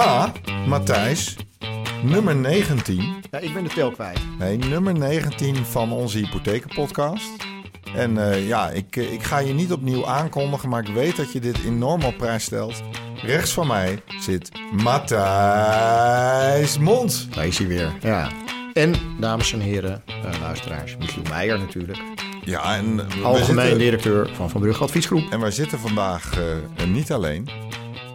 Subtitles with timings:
[0.00, 0.32] Ja,
[0.66, 1.36] Matthijs.
[2.02, 3.14] Nummer 19.
[3.30, 4.18] Ja, ik ben de tel kwijt.
[4.38, 7.30] Nee, nummer 19 van onze hypothekenpodcast.
[7.94, 11.32] En eh, ja, ik, eh, ik ga je niet opnieuw aankondigen, maar ik weet dat
[11.32, 12.82] je dit enorm op prijs stelt.
[13.22, 15.18] Rechts van mij zit Matthijs
[16.78, 17.28] Mond.
[17.34, 17.92] Daar is hij weer.
[18.00, 18.28] Ja.
[18.72, 21.98] En, dames en heren, uh, luisteraars, Michiel Meijer natuurlijk.
[22.44, 25.30] Ja, en we Algemeen zitten, directeur van Van Brugge Adviesgroep.
[25.30, 27.69] en wij zitten vandaag eh, niet alleen.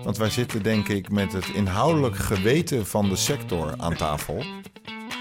[0.05, 4.43] Want wij zitten denk ik met het inhoudelijk geweten van de sector aan tafel.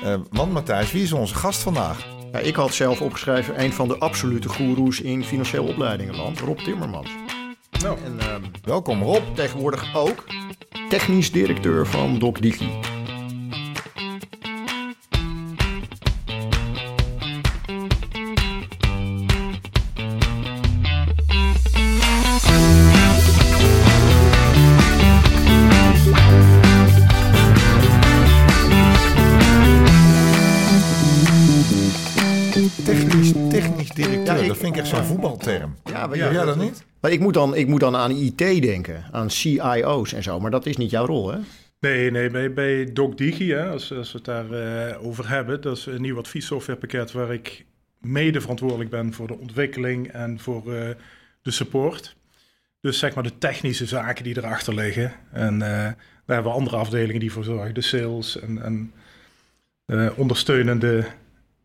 [0.02, 2.06] Eh, want Matthijs, wie is onze gast vandaag?
[2.32, 7.08] Ja, ik had zelf opgeschreven een van de absolute goeroes in financieel opleidingenland, Rob Timmermans.
[7.82, 9.22] Nou, En ehm, Welkom Rob.
[9.34, 10.24] tegenwoordig ook
[10.88, 12.68] technisch directeur van DocDigi.
[34.24, 35.76] Ja, ik- dat vind ik echt zo'n voetbalterm.
[35.84, 36.84] Ja, maar Ja, dat niet?
[37.00, 40.40] Maar ik moet, dan, ik moet dan aan IT denken, aan CIO's en zo.
[40.40, 41.38] Maar dat is niet jouw rol, hè?
[41.80, 45.76] nee, nee, bij, bij DocDigi, hè, als, als we het daar eh, over hebben, dat
[45.76, 47.64] is een nieuw adviessoftwarepakket waar ik
[48.00, 50.88] mede verantwoordelijk ben voor de ontwikkeling en voor eh,
[51.42, 52.16] de support.
[52.80, 55.12] Dus zeg maar de technische zaken die erachter liggen.
[55.32, 58.92] En eh, daar hebben we andere afdelingen die voor zorgen, de sales en, en
[59.86, 61.04] eh, ondersteunende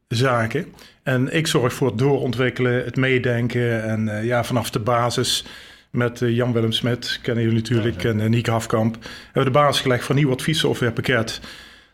[0.08, 0.66] zaken.
[1.10, 5.46] En ik zorg voor het doorontwikkelen, het meedenken en eh, ja, vanaf de basis
[5.90, 10.04] met eh, Jan-Willem Smit, kennen jullie natuurlijk, en uh, Hafkamp, hebben we de basis gelegd
[10.04, 11.40] voor een nieuw adviessoftwarepakket.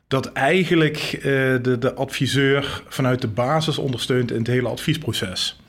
[0.07, 1.19] Dat eigenlijk
[1.61, 5.59] de, de adviseur vanuit de basis ondersteunt in het hele adviesproces.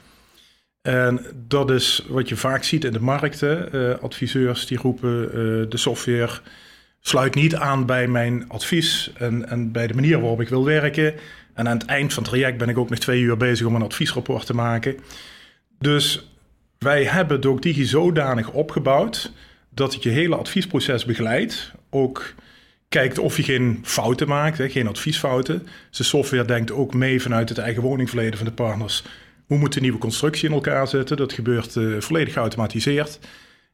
[0.83, 3.70] En dat is wat je vaak ziet in de markten.
[4.00, 5.30] Adviseurs die roepen
[5.70, 6.41] de software
[7.00, 11.14] sluit niet aan bij mijn advies en, en bij de manier waarop ik wil werken.
[11.56, 13.74] En aan het eind van het traject ben ik ook nog twee uur bezig om
[13.74, 14.96] een adviesrapport te maken.
[15.78, 16.30] Dus
[16.78, 19.33] wij hebben DocDigi zodanig opgebouwd
[19.70, 21.72] dat het je hele adviesproces begeleidt.
[21.90, 22.34] Ook
[22.89, 25.67] kijkt of je geen fouten maakt, hè, geen adviesfouten.
[25.90, 29.05] De software denkt ook mee vanuit het eigen woningverleden van de partners.
[29.46, 31.17] Hoe moet de nieuwe constructie in elkaar zitten?
[31.17, 33.18] Dat gebeurt eh, volledig geautomatiseerd.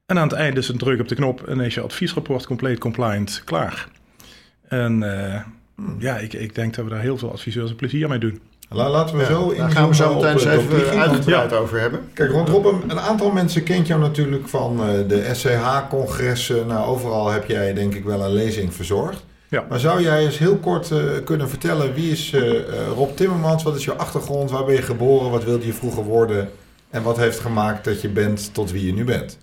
[0.07, 2.79] En aan het einde is een druk op de knop en is je adviesrapport compleet
[2.79, 3.89] compliant klaar.
[4.69, 5.41] En eh,
[5.99, 8.41] ja, ik, ik denk dat we daar heel veel adviseurs een plezier mee doen.
[8.69, 11.81] La- Laten we zo in Daar gaan we zo meteen eens even uitgebreid uitgebreid over
[11.81, 12.01] hebben.
[12.13, 16.67] Kijk, Rob, een, een aantal mensen kent jou natuurlijk van eh, de SCH-congressen.
[16.67, 19.25] Nou, overal heb jij denk ik wel een lezing verzorgd.
[19.49, 19.65] Ja.
[19.69, 22.65] Maar zou jij eens heel kort eh, kunnen vertellen, wie is eh, eh,
[22.95, 23.63] Rob Timmermans?
[23.63, 24.51] Wat is je achtergrond?
[24.51, 25.31] Waar ben je geboren?
[25.31, 26.49] Wat wilde je vroeger worden?
[26.91, 29.39] En wat heeft gemaakt dat je bent tot wie je nu bent?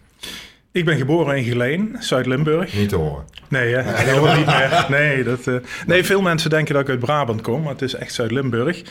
[0.71, 2.73] Ik ben geboren in Geleen, Zuid-Limburg.
[2.73, 3.25] Niet te horen.
[3.47, 3.81] Nee, hè?
[4.11, 4.85] helemaal niet meer.
[4.89, 5.55] Nee, dat, eh,
[5.87, 8.81] nee, veel mensen denken dat ik uit Brabant kom, maar het is echt Zuid-Limburg.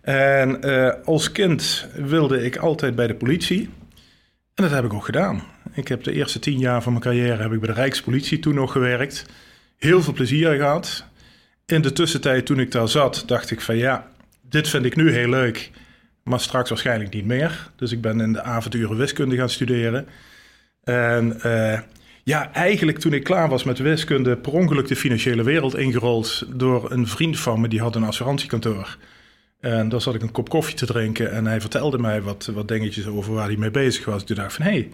[0.00, 3.70] En eh, als kind wilde ik altijd bij de politie.
[4.54, 5.42] En dat heb ik ook gedaan.
[5.72, 8.54] Ik heb de eerste tien jaar van mijn carrière heb ik bij de Rijkspolitie toen
[8.54, 9.26] nog gewerkt.
[9.78, 11.04] Heel veel plezier gehad.
[11.66, 14.06] In de tussentijd toen ik daar zat, dacht ik van ja,
[14.42, 15.70] dit vind ik nu heel leuk.
[16.22, 17.70] Maar straks waarschijnlijk niet meer.
[17.76, 20.06] Dus ik ben in de avonduren wiskunde gaan studeren.
[20.90, 21.78] En eh,
[22.22, 26.90] ja, eigenlijk toen ik klaar was met wiskunde, per ongeluk de financiële wereld ingerold door
[26.90, 28.98] een vriend van me, die had een assurantiekantoor.
[29.60, 32.68] En daar zat ik een kop koffie te drinken en hij vertelde mij wat, wat
[32.68, 34.24] dingetjes over waar hij mee bezig was.
[34.24, 34.90] Toen dacht van, hé, hey,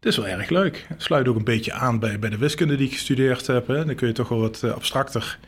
[0.00, 0.86] dit is wel erg leuk.
[0.96, 3.66] Sluit ook een beetje aan bij, bij de wiskunde die ik gestudeerd heb.
[3.66, 3.84] Hè.
[3.84, 5.38] Dan kun je toch wel wat eh, abstracter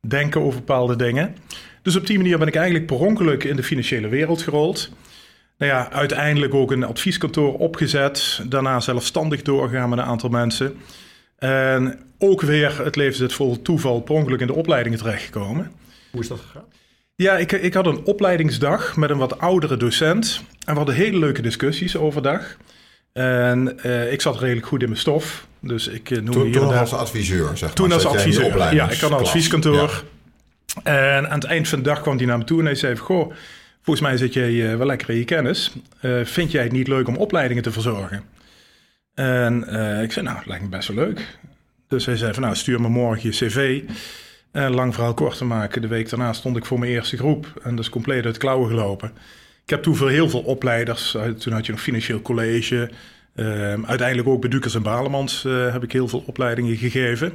[0.00, 1.36] denken over bepaalde dingen.
[1.82, 4.90] Dus op die manier ben ik eigenlijk per ongeluk in de financiële wereld gerold.
[5.58, 8.40] Nou ja, uiteindelijk ook een advieskantoor opgezet.
[8.48, 10.76] Daarna zelfstandig doorgegaan met een aantal mensen.
[11.38, 15.72] En ook weer, het leven zit vol toeval, per ongeluk in de opleidingen terechtgekomen.
[16.10, 16.64] Hoe is dat gegaan?
[17.14, 20.42] Ja, ik, ik had een opleidingsdag met een wat oudere docent.
[20.64, 22.56] En we hadden hele leuke discussies overdag.
[23.12, 25.46] En eh, ik zat redelijk goed in mijn stof.
[25.60, 27.96] Dus ik eh, noemde Toen, toen als adviseur, zeg toen maar.
[27.96, 28.74] als adviseur.
[28.74, 30.04] Ja, ik had een advieskantoor.
[30.84, 30.92] Ja.
[31.16, 32.96] En aan het eind van de dag kwam hij naar me toe en hij zei:
[32.96, 33.32] Goh,
[33.86, 35.72] volgens mij zit jij eh, wel lekker in je kennis.
[36.00, 38.22] Eh, vind jij het niet leuk om opleidingen te verzorgen?
[39.14, 41.38] En eh, ik zei: Nou, lijkt me best wel leuk.
[41.88, 43.82] Dus hij zei: van, Nou, stuur me morgen je CV.
[44.52, 47.60] En lang verhaal kort te maken, de week daarna stond ik voor mijn eerste groep.
[47.62, 49.12] En dat is compleet uit klauwen gelopen.
[49.62, 51.16] Ik heb toen voor heel veel opleiders.
[51.38, 52.90] Toen had je nog financieel college.
[53.34, 57.32] Ehm, uiteindelijk ook bij Dukers en Balemans heb ik heel veel opleidingen gegeven.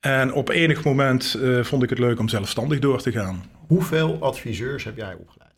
[0.00, 3.44] En op enig moment vond ik het leuk om zelfstandig door te gaan.
[3.66, 5.51] Hoeveel adviseurs heb jij opgeleid?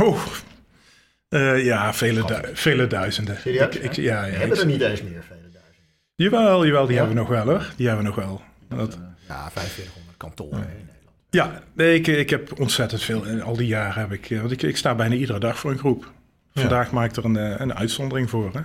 [0.00, 0.18] Oh,
[1.28, 3.38] eh, ja, vele, du- vele duizenden.
[3.40, 3.74] Serieus?
[3.76, 5.82] Ik, ik, ja, ja, hebben ik- er niet eens meer vele duizenden.
[6.14, 6.98] jawel, jawel, die Ja?
[7.04, 7.72] hebben we nog wel hoor.
[7.76, 8.40] Die hebben we nog wel.
[8.68, 11.16] Dat- Eh, ja, 4500 kantoren in Nederland.
[11.30, 13.26] Ja, nee, ik, ik heb ontzettend veel.
[13.26, 14.30] En Al die jaren heb ik.
[14.30, 16.12] eh, Want ik, ik sta bijna iedere dag voor een groep.
[16.54, 18.50] Vandaag maak ik er een, een uitzondering voor.
[18.52, 18.60] Hè?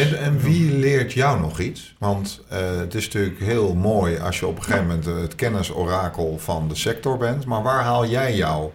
[0.00, 1.94] En, en wie leert jou nog iets?
[1.98, 6.38] Want eh, het is natuurlijk heel mooi als je op een gegeven moment het kennisorakel
[6.38, 7.44] van de sector bent.
[7.46, 8.72] Maar waar haal jij jouw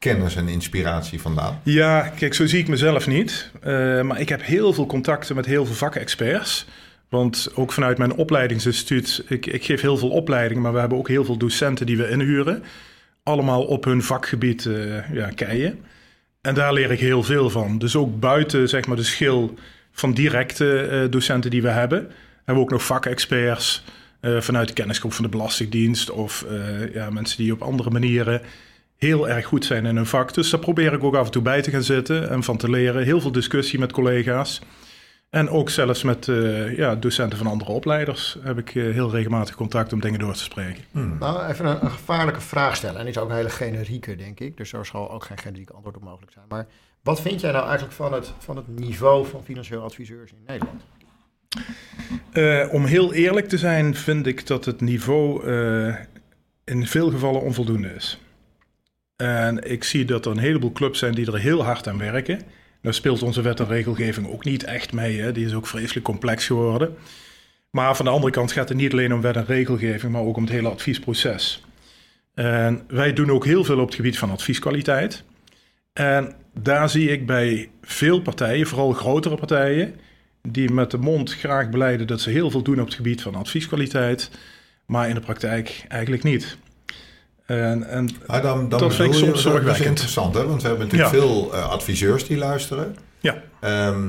[0.00, 1.60] kennis en inspiratie vandaan?
[1.62, 3.50] Ja, kijk, zo zie ik mezelf niet.
[3.60, 6.66] Eh, maar ik heb heel veel contacten met heel veel vakexperts.
[7.08, 11.08] Want ook vanuit mijn opleidingsinstituut, ik, ik geef heel veel opleidingen, maar we hebben ook
[11.08, 12.62] heel veel docenten die we inhuren.
[13.22, 15.78] Allemaal op hun vakgebied eh ja, keien.
[16.40, 17.78] En daar leer ik heel veel van.
[17.78, 19.54] Dus ook buiten zeg maar, de schil
[19.92, 21.98] van directe eh, docenten die we hebben,
[22.36, 23.84] hebben we ook nog vakexperts
[24.20, 26.44] eh, vanuit de kennisgroep van de Belastingdienst of
[26.92, 28.42] ja, mensen die op andere manieren
[29.00, 30.34] heel erg goed zijn in hun vak.
[30.34, 32.70] Dus daar probeer ik ook af en toe bij te gaan zitten en van te
[32.70, 33.04] leren.
[33.04, 34.60] Heel veel discussie met collega's.
[35.30, 39.54] En ook zelfs met eh, ja, docenten van andere opleiders heb ik eh, heel regelmatig
[39.54, 40.84] contact om dingen door te spreken.
[41.18, 42.96] Nou, even een, een gevaarlijke vraag stellen.
[42.96, 44.56] En die is ook een hele generieke, denk ik.
[44.56, 46.44] Dus er zal ook geen generiek antwoord op mogelijk zijn.
[46.48, 46.66] Maar
[47.02, 50.82] wat vind jij nou eigenlijk van het, van het niveau van financieel adviseurs in Nederland?
[52.32, 55.94] Eh, om heel eerlijk te zijn, vind ik dat het niveau eh,
[56.64, 58.20] in veel gevallen onvoldoende is.
[59.20, 62.40] En ik zie dat er een heleboel clubs zijn die er heel hard aan werken.
[62.80, 65.20] Nou speelt onze wet en regelgeving ook niet echt mee.
[65.20, 65.32] Hè?
[65.32, 66.96] Die is ook vreselijk complex geworden.
[67.70, 70.36] Maar van de andere kant gaat het niet alleen om wet en regelgeving, maar ook
[70.36, 71.64] om het hele adviesproces.
[72.34, 75.24] En wij doen ook heel veel op het gebied van advieskwaliteit.
[75.92, 79.94] En daar zie ik bij veel partijen, vooral grotere partijen,
[80.42, 83.34] die met de mond graag beleiden dat ze heel veel doen op het gebied van
[83.34, 84.30] advieskwaliteit,
[84.86, 86.58] maar in de praktijk eigenlijk niet.
[87.58, 89.86] En, en Maar dan, dan Dat vind ik soms dat is zorgwekkend.
[89.86, 90.46] interessant, hè?
[90.46, 91.20] want we hebben natuurlijk Ja.
[91.20, 92.96] veel eh, adviseurs die luisteren.
[93.20, 94.08] ja, Ehm,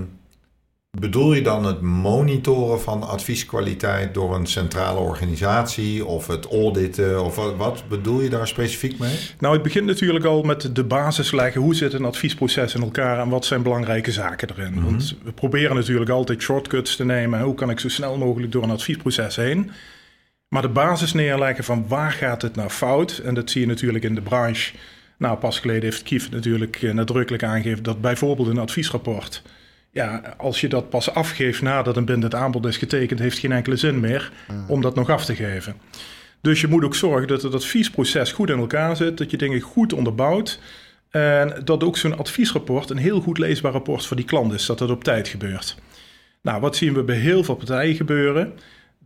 [0.99, 7.23] bedoel je dan het monitoren van advieskwaliteit door een centrale organisatie of het auditen?
[7.23, 9.17] Of wat, wat bedoel je daar specifiek mee?
[9.39, 11.61] nou het begint natuurlijk al met de basis leggen.
[11.61, 14.83] Hoe zit een adviesproces in elkaar en wat zijn belangrijke zaken erin?
[14.83, 17.41] Want we proberen natuurlijk altijd shortcuts te nemen.
[17.41, 19.71] Hoe kan ik zo snel mogelijk door een adviesproces heen?
[20.53, 23.17] Maar de basis neerleggen van waar gaat het nou fout?
[23.17, 24.73] En dat zie je natuurlijk in de branche.
[25.17, 29.43] Nou, pas geleden heeft Kief natuurlijk eh, nadrukkelijk aangegeven dat bijvoorbeeld een adviesrapport.
[29.91, 33.75] Ja, als je dat pas afgeeft nadat een bindend aanbod is getekend, heeft geen enkele
[33.75, 34.31] zin meer
[34.67, 35.75] om dat nog af te geven.
[36.41, 39.59] Dus je moet ook zorgen dat het adviesproces goed in elkaar zit, dat je dingen
[39.59, 40.59] goed onderbouwt.
[41.09, 44.79] En dat ook zo'n adviesrapport een heel goed leesbaar rapport voor die klant is, dat
[44.79, 45.77] het op tijd gebeurt.
[46.41, 48.53] Nou, wat zien we bij heel veel partijen gebeuren?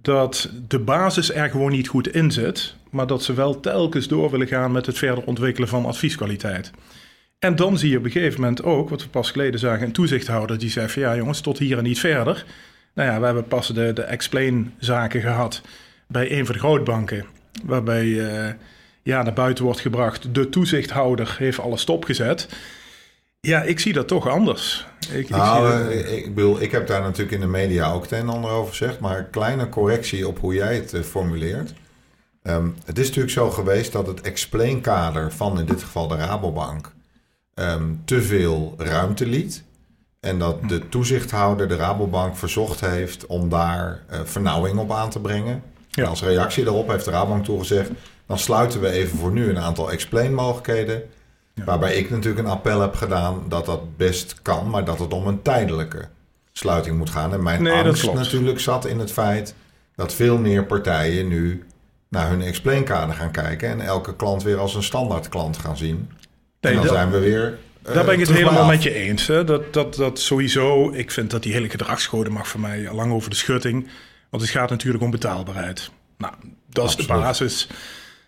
[0.05, 4.31] Dat de basis er gewoon niet goed in zit, maar dat ze wel telkens door
[4.31, 6.71] willen gaan met het verder ontwikkelen van advieskwaliteit.
[7.39, 9.91] En dan zie je op een gegeven moment ook, wat we pas geleden zagen, een
[9.91, 12.45] toezichthouder die zei ja jongens, tot hier en niet verder.
[12.93, 15.61] Nou ja, we hebben pas de, de explain-zaken gehad
[16.07, 17.25] bij een van de grootbanken,
[17.63, 18.53] waarbij eh,
[19.03, 22.47] ja, naar buiten wordt gebracht, de toezichthouder heeft alles stopgezet.
[23.45, 24.85] Ja, ik zie dat toch anders.
[25.09, 28.11] Ik, ik Nou, eh, ik, bedoel, ik heb daar natuurlijk in de media ook het
[28.11, 28.99] een en ander over gezegd.
[28.99, 31.73] Maar een kleine correctie op hoe jij het eh, formuleert.
[32.43, 36.91] Ehm, het is natuurlijk zo geweest dat het explainkader van in dit geval de Rabobank
[37.53, 39.63] ehm, te veel ruimte liet.
[40.19, 45.19] En dat de toezichthouder de Rabobank verzocht heeft om daar eh, vernauwing op aan te
[45.19, 45.63] brengen.
[45.89, 46.03] Ja.
[46.03, 47.89] En als reactie daarop heeft de Rabobank toegezegd...
[48.27, 51.03] dan sluiten we even voor nu een aantal explain-mogelijkheden...
[51.63, 55.27] Waarbij ik natuurlijk een appel heb gedaan dat dat best kan, maar dat het om
[55.27, 56.07] een tijdelijke
[56.51, 57.33] sluiting moet gaan.
[57.33, 59.55] En mijn Nee, angst natuurlijk zat in het feit
[59.95, 61.63] dat veel meer partijen nu
[62.09, 65.95] naar hun explainkader gaan kijken en elke klant weer als een standaard klant gaan zien.
[66.61, 67.57] Nee, en dan dat- zijn we weer.
[67.83, 69.27] eh, Daar ben ik het terug bij helemaal met je eens.
[69.27, 69.43] Hè?
[69.43, 73.29] Dat, dat, dat sowieso, ik vind dat die hele gedragscode mag voor mij lang over
[73.29, 73.87] de schutting.
[74.29, 75.91] Want het gaat natuurlijk om betaalbaarheid.
[76.17, 76.33] Nou,
[76.69, 77.67] dat is de basis.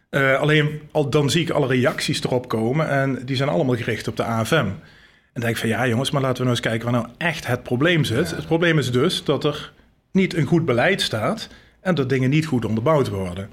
[0.10, 4.08] Eh, alleen al, dan zie ik alle reacties erop komen en die zijn allemaal gericht
[4.08, 4.56] op de AFM.
[4.56, 7.14] En dan denk ik van ja jongens, maar laten we nou eens kijken waar nou
[7.18, 8.32] echt het probleem zit.
[8.32, 9.74] Het probleem is dus dat er
[10.12, 11.50] niet een goed beleid staat
[11.82, 13.50] en dat dingen niet goed onderbouwd worden.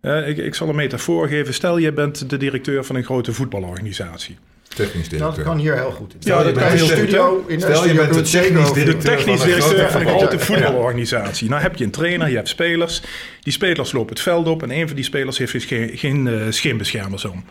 [0.00, 1.54] Eh, ik, ik zal een metafoor geven.
[1.54, 4.38] Stel, je bent de directeur van een grote voetbalorganisatie.
[4.84, 6.12] Technisch dat kan hier heel goed.
[6.12, 6.18] in.
[6.20, 8.68] Ja, dat in kan de studio, in de Stel, je bent de technisch.
[8.68, 11.48] De directeur technisch van een directeur grote van een voetbal- grote voetbalorganisatie.
[11.48, 13.02] Nou heb je een trainer, je hebt spelers.
[13.40, 16.28] Die spelers lopen het veld op en een van die spelers heeft dus geen, geen
[16.28, 17.44] eh, scheenbeschermers om.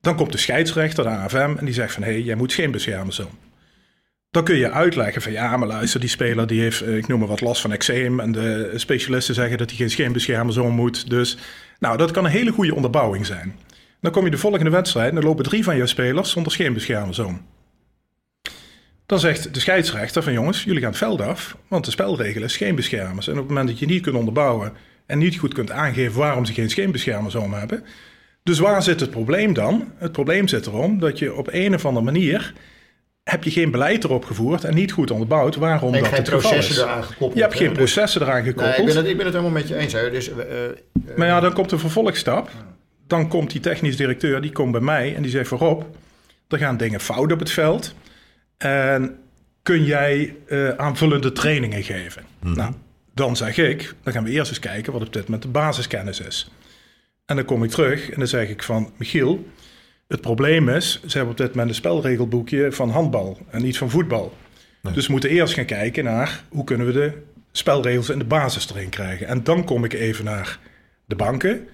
[0.00, 2.02] Dan komt de scheidsrechter, de AFM, en die zegt van...
[2.02, 3.30] hé, hey, jij moet scheenbeschermers om.
[4.30, 7.18] Dan kun je uitleggen van ja, maar luister, die speler die heeft, eh, ik noem
[7.18, 8.20] maar wat, last van eczeem.
[8.20, 11.10] En de specialisten zeggen dat hij geen scheenbeschermers om moet.
[11.10, 11.36] Dus
[11.78, 13.56] nou, dat kan een hele goede onderbouwing zijn.
[14.00, 17.18] Dan kom je de volgende wedstrijd en dan lopen drie van jouw spelers zonder scheenbeschermers
[17.18, 17.46] om.
[19.06, 22.56] Dan zegt de scheidsrechter van jongens, jullie gaan het veld af, want de spelregel is
[22.56, 23.26] geen beschermers.
[23.26, 24.72] En op het moment dat je niet kunt onderbouwen
[25.06, 27.84] en niet goed kunt aangeven waarom ze geen scheenbeschermers om hebben.
[28.42, 29.92] Dus waar zit het probleem dan?
[29.96, 32.52] Het probleem zit erom dat je op een of andere manier
[33.22, 36.40] heb je geen beleid erop gevoerd en niet goed onderbouwd waarom dat geen het geval
[36.40, 36.80] processen is.
[36.80, 37.34] eraan gekoppeld.
[37.34, 38.78] Je hebt geen Dus- processen eraan Nee, gekoppeld.
[38.78, 39.92] ik ben, het, ik ben het helemaal met je eens.
[39.92, 40.10] Hè.
[40.10, 40.70] Dus, eh, eh,
[41.16, 42.50] Maar ja, dan komt de vervolgstap.
[43.06, 45.96] Dan komt die technisch directeur, die komt bij mij en die zegt voorop,
[46.48, 47.94] er gaan dingen fout op het veld.
[48.56, 49.18] En
[49.62, 52.24] kun jij eh, aanvullende trainingen geven?
[52.40, 52.72] Nou,
[53.14, 56.20] dan zeg ik, dan gaan we eerst eens kijken wat op dit moment de basiskennis
[56.20, 56.50] is.
[57.24, 59.46] En dan kom ik terug en dan zeg ik van, Michiel,
[60.08, 63.90] het probleem is, ze hebben op dit moment een spelregelboekje van handbal en niet van
[63.90, 64.36] voetbal.
[64.94, 67.12] Dus we moeten eerst gaan kijken naar hoe kunnen we de
[67.52, 69.26] spelregels in de basis erin krijgen.
[69.26, 70.58] En dan kom ik even naar
[71.04, 71.68] de banken.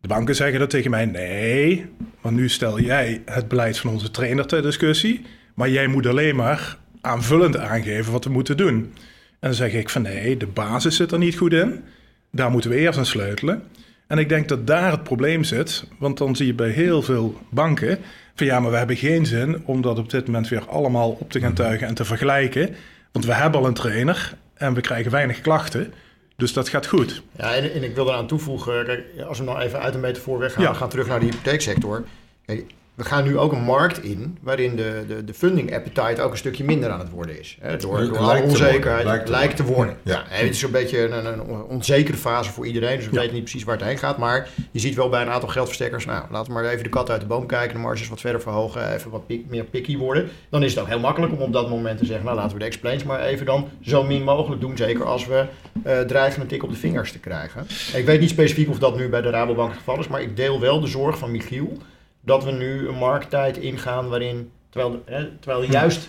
[0.00, 1.86] De banken zeggen dan tegen mij: nee,
[2.20, 5.22] want nu stel jij het beleid van onze trainer ter discussie.
[5.54, 8.74] Maar jij moet alleen maar aanvullend aangeven wat we moeten doen.
[8.74, 11.84] En dan zeg ik van nee, de basis zit er niet goed in.
[12.32, 13.62] Daar moeten we eerst aan sleutelen.
[14.06, 15.84] En ik denk dat daar het probleem zit.
[15.98, 17.98] Want dan zie je bij heel veel banken
[18.34, 21.30] van ja, maar we hebben geen zin om dat op dit moment weer allemaal op
[21.30, 22.74] te gaan tuigen en te vergelijken.
[23.12, 25.92] Want we hebben al een trainer en we krijgen weinig klachten.
[26.38, 27.22] Dus dat gaat goed.
[27.36, 30.38] Ja, en, en ik wil eraan toevoegen, kijk, als we nou even uit een metafoor
[30.38, 30.70] weggaan, Ja.
[30.70, 32.04] we gaan terug naar de hypotheeksector.
[32.46, 36.30] Kijk, we gaan nu ook een markt in waarin de, de, de funding appetite ook
[36.30, 37.58] een stukje minder aan het worden is.
[37.60, 39.04] Hè, door alle onzekerheid.
[39.04, 39.96] lijkt Lijkt te worden.
[40.02, 40.24] Ja.
[40.28, 43.18] Het is een beetje een, een onzekere fase voor iedereen, dus we Ja.
[43.18, 44.18] weten niet precies waar het heen gaat.
[44.18, 47.10] Maar je ziet wel bij een aantal geldverstekkers, nou, laten we maar even de kat
[47.10, 50.28] uit de boom kijken, de marges wat verder verhogen, even wat pik- meer picky worden.
[50.50, 52.58] Dan is het ook heel makkelijk om op dat moment te zeggen, nou laten we
[52.58, 54.76] de explains maar even dan zo min mogelijk doen.
[54.76, 55.44] Zeker als we
[55.82, 57.66] eh, dreigen een tik op de vingers te krijgen.
[57.94, 60.36] Ik weet niet specifiek of dat nu bij de Rabobank het geval is, maar ik
[60.36, 61.76] deel wel de zorg van Michiel
[62.20, 66.08] dat we nu een markttijd ingaan waarin, terwijl, hè, terwijl er juist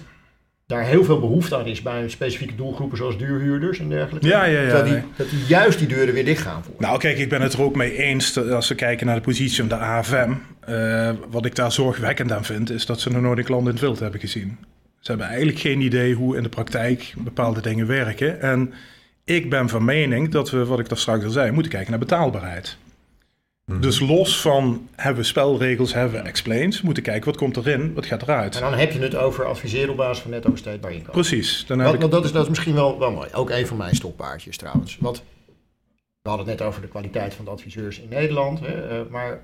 [0.65, 4.27] daar heel veel behoefte aan is bij specifieke doelgroepen zoals duurhuurders en dergelijke.
[4.27, 6.73] Ja, ja, ja, Terwijl die, dat die juist die deuren weer dicht gaan voor.
[6.77, 9.21] Nou, kijk, ik ben het er ook mee eens dat als we kijken naar de
[9.21, 10.33] positie van de AFM.
[10.59, 13.71] eh, wat ik daar zorgwekkend aan vind, is dat ze nog nooit een klant in
[13.71, 14.57] het wild hebben gezien.
[14.99, 18.41] Ze hebben eigenlijk geen idee hoe in de praktijk bepaalde dingen werken.
[18.41, 18.73] En
[19.23, 21.99] ik ben van mening dat we, wat ik daar straks al zei, moeten kijken naar
[21.99, 22.77] betaalbaarheid.
[23.77, 28.05] Dus los van hebben we spelregels, hebben we explains, moeten kijken wat komt erin, wat
[28.05, 28.55] gaat eruit.
[28.55, 31.11] En dan heb je het over adviseren op basis van netto besteedbaar inkomen.
[31.11, 31.65] Precies.
[31.65, 33.29] Dan heb Wat, ik, want dat, is, dat is misschien wel, wel mooi.
[33.33, 34.97] Ook een van mijn stoppaardjes trouwens.
[34.99, 35.23] Want
[36.21, 38.59] we hadden het net over de kwaliteit van de adviseurs in Nederland.
[38.59, 39.41] Hè, eh, maar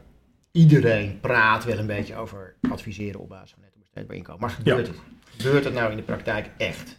[0.51, 4.41] iedereen praat wel een beetje over adviseren op basis van netto besteedbaar inkomen.
[4.41, 4.97] Maar gebeurt het?
[5.37, 6.97] Gebeurt het nou in de praktijk echt?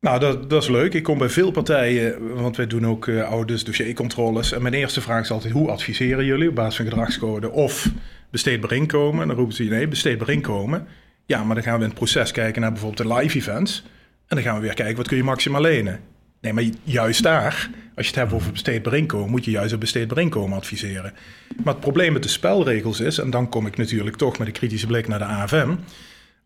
[0.00, 0.94] Nou, dat, dat is leuk.
[0.94, 4.52] Ik kom bij veel partijen, want wij doen ook uh, ouders dossiercontroles.
[4.52, 7.90] En mijn eerste vraag is altijd, hoe adviseren jullie op basis van gedragscode of
[8.30, 9.22] besteedbaar inkomen?
[9.22, 10.86] En dan roepen ze, nee, besteedbaar inkomen.
[11.26, 13.82] Ja, maar dan gaan we in het proces kijken naar bijvoorbeeld de live events.
[14.26, 16.00] En dan gaan we weer kijken, wat kun je maximaal lenen?
[16.40, 19.80] Nee, maar juist daar, als je het hebt over besteedbaar inkomen, moet je juist op
[19.80, 21.12] besteedbaar inkomen adviseren.
[21.64, 24.52] Maar het probleem met de spelregels is, en dan kom ik natuurlijk toch met een
[24.52, 25.70] kritische blik naar de AFM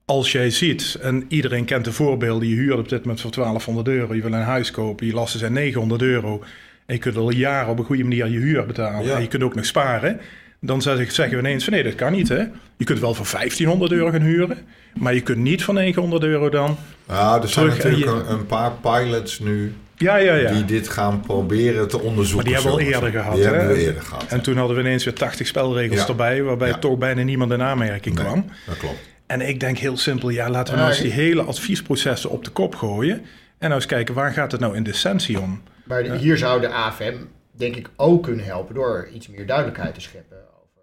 [0.05, 3.89] als jij ziet, en iedereen kent de voorbeelden, je huurt op dit moment voor 1200
[3.89, 6.43] euro, je wil een huis kopen, je lasten zijn 900 euro
[6.87, 9.15] en je kunt al jaren op een goede manier je huur betalen Ja.
[9.15, 10.21] en je kunt ook nog sparen.
[10.61, 12.43] Dan zeg- zeggen we ineens van nee, dat kan niet hè.
[12.77, 14.59] Je kunt wel voor 1500 euro gaan huren,
[14.99, 16.77] maar je kunt niet voor 900 euro dan.
[17.09, 20.53] Nou, er zijn natuurlijk je- een, paar pilots nu Ja, ja, ja.
[20.53, 22.51] die dit gaan proberen te onderzoeken.
[22.51, 23.51] Maar die hebben we al eerder gehad, Die hè?
[23.55, 24.25] hebben we eerder gehad.
[24.29, 26.07] En toen hadden we ineens weer 80 spelregels Ja.
[26.07, 26.79] erbij, waarbij Ja.
[26.79, 28.45] toch bijna niemand in aanmerking Nee, kwam.
[28.67, 29.11] dat klopt.
[29.33, 32.51] En ik denk heel simpel, ja, laten we nou eens die hele adviesprocessen op de
[32.51, 33.15] kop gooien.
[33.17, 33.25] En
[33.59, 35.63] nou eens kijken, waar gaat het nou in de essentie om?
[35.85, 37.15] Maar de- hier zou de AFM
[37.51, 40.83] denk ik ook kunnen helpen door iets meer duidelijkheid te scheppen over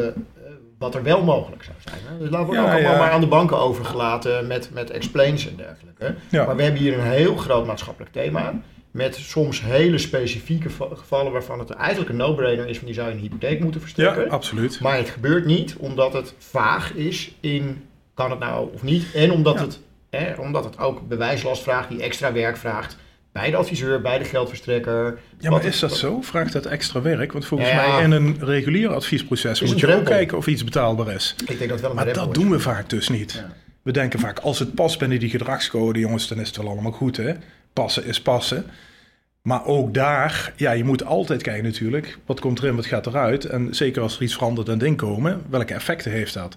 [0.00, 0.12] eh, eh,
[0.78, 2.00] wat er wel mogelijk zou zijn.
[2.08, 2.18] Hè?
[2.18, 2.98] Dus laten we Ja, ook allemaal ja.
[2.98, 6.14] maar aan de banken overgelaten met, met explains en dergelijke.
[6.28, 6.44] Ja.
[6.44, 8.54] Maar we hebben hier een heel groot maatschappelijk thema.
[8.98, 13.08] Met soms hele specifieke va- gevallen waarvan het eigenlijk een no-brainer is van die zou
[13.08, 14.30] je een hypotheek moeten Ja, verstrekken.
[14.30, 14.80] absoluut.
[14.80, 19.06] Maar het gebeurt niet omdat het vaag is in kan het nou of niet.
[19.14, 19.60] En omdat, Ja.
[19.64, 22.96] het, hè, omdat het ook bewijslast vraagt, die extra werk vraagt.
[23.32, 25.18] Bij de adviseur, bij de geldverstrekker.
[25.38, 26.20] Ja, maar is dat zo?
[26.22, 27.32] Vraagt dat extra werk?
[27.32, 27.92] Want volgens Ja, ja.
[27.94, 31.34] mij in een regulier adviesproces moet je ook kijken of iets betaalbaar is.
[31.46, 33.32] Ik denk dat wel een Maar dat doen we vaak dus niet.
[33.32, 33.52] Ja.
[33.82, 36.92] We denken vaak, als het past binnen die gedragscode, jongens, dan is het wel allemaal
[36.92, 37.32] goed, hè?
[37.72, 38.64] Passen is passen.
[39.42, 43.44] Maar ook daar, ja, je moet altijd kijken natuurlijk, wat komt erin, wat gaat eruit.
[43.44, 46.56] En zeker als er iets verandert aan het inkomen, welke effecten heeft dat?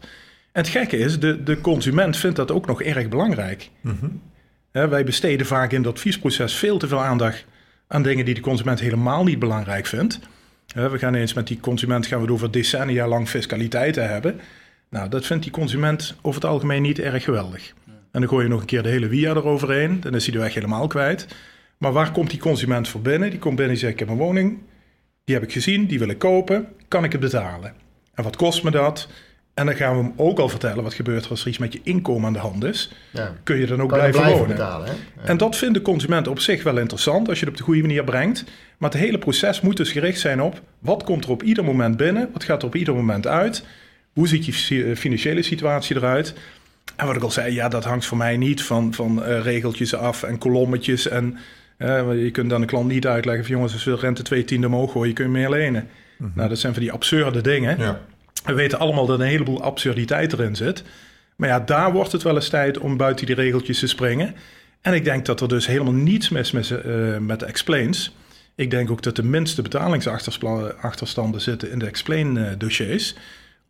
[0.51, 3.69] En het gekke is, de, de consument vindt dat ook nog erg belangrijk.
[4.71, 7.45] Hè, wij besteden vaak in dat adviesproces veel te veel aandacht
[7.87, 10.19] aan dingen die de consument helemaal niet belangrijk vindt.
[10.73, 14.39] We gaan eens met die consument gaan we het over decennia lang fiscaliteiten hebben.
[14.89, 17.73] Nou, dat vindt die consument over het algemeen niet erg geweldig.
[17.85, 20.39] En dan gooi je nog een keer de hele via eroverheen, dan is hij de
[20.39, 21.27] weg helemaal kwijt.
[21.81, 23.29] Maar waar komt die consument voor binnen?
[23.29, 24.57] Die komt binnen en zegt, ik heb een woning,
[25.23, 26.67] Die heb ik gezien, die wil ik kopen.
[26.87, 27.73] Kan ik het betalen?
[28.13, 29.07] En wat kost me dat?
[29.53, 31.73] En dan gaan we hem ook al vertellen wat gebeurt er als er iets met
[31.73, 32.91] je inkomen aan de hand is.
[33.11, 33.35] Ja.
[33.43, 34.55] Kun je dan ook blijven, blijven wonen?
[34.55, 34.87] betalen?
[34.87, 35.23] Ja.
[35.23, 37.81] En dat vindt de consument op zich wel interessant als je het op de goede
[37.81, 38.43] manier brengt.
[38.77, 41.97] Maar het hele proces moet dus gericht zijn op wat komt er op ieder moment
[41.97, 43.65] binnen, wat gaat er op ieder moment uit,
[44.13, 46.33] hoe ziet je fi- financiële situatie eruit.
[46.95, 49.95] En wat ik al zei, ja, dat hangt voor mij niet van, van eh, regeltjes
[49.95, 51.07] af en kolommetjes.
[51.07, 51.39] En eh,
[52.23, 54.67] je kunt aan de klant niet uitleggen van jongens, als we de rente twee tiende
[54.67, 55.87] omhoog gooien, kun je meer lenen.
[56.33, 57.79] Nou, dat zijn van die absurde dingen.
[57.79, 57.99] Ja.
[58.45, 60.83] We weten allemaal dat er een heleboel absurditeit erin zit.
[61.35, 64.35] Maar ja, daar wordt het wel eens tijd om buiten die regeltjes te springen.
[64.81, 68.15] En ik denk dat er dus helemaal niets mis is eh, met de explains.
[68.55, 73.15] Ik denk ook dat de minste betalingsachterstanden zitten in de explain-dossiers.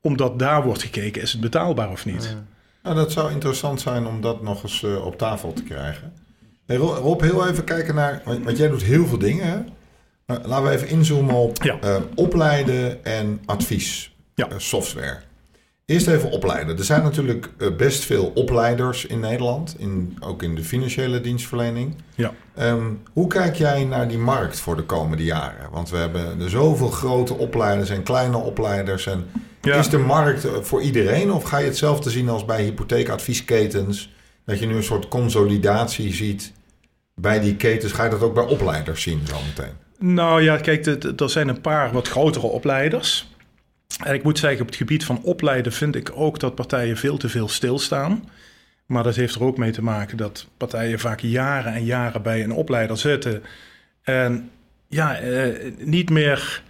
[0.02, 2.38] omdat daar wordt gekeken, is het betaalbaar of niet?
[2.84, 6.14] Nou, dat zou interessant zijn om dat nog eens eh, op tafel te krijgen.
[6.72, 8.22] Hey, Rob, heel even kijken naar...
[8.44, 9.58] Want jij doet heel veel dingen, hè?
[10.28, 11.78] Nou, laten we even inzoomen op Ja.
[11.82, 14.16] eh, opleiden en advies.
[14.36, 14.48] Ja.
[14.50, 15.18] eh, software.
[15.86, 16.78] Eerst even opleiden.
[16.78, 19.76] Er zijn natuurlijk eh, best veel opleiders in Nederland.
[19.78, 21.96] In, ook in de financiële dienstverlening.
[22.16, 22.32] Ja.
[22.56, 25.70] Ehm, hoe kijk jij naar die markt voor de komende jaren?
[25.72, 29.08] Want we hebben er zoveel grote opleiders en kleine opleiders.
[29.08, 29.26] En
[29.62, 29.76] Ja.
[29.76, 34.14] Is de markt voor iedereen of ga je hetzelfde zien als bij hypotheekadviesketens?
[34.46, 36.52] Dat je nu een soort consolidatie ziet
[37.22, 37.92] bij die ketens.
[37.92, 39.74] Ga je dat ook bij opleiders zien zometeen?
[40.00, 40.86] Nou ja, kijk,
[41.20, 43.30] er zijn een paar wat grotere opleiders.
[44.04, 47.18] En ik moet zeggen, op het gebied van opleiden vind ik ook dat partijen veel
[47.18, 48.30] te veel stilstaan.
[48.86, 52.44] Maar dat heeft er ook mee te maken dat partijen vaak jaren en jaren bij
[52.44, 53.44] een opleider zitten.
[54.04, 54.50] En
[54.88, 56.64] ja, eh, niet meer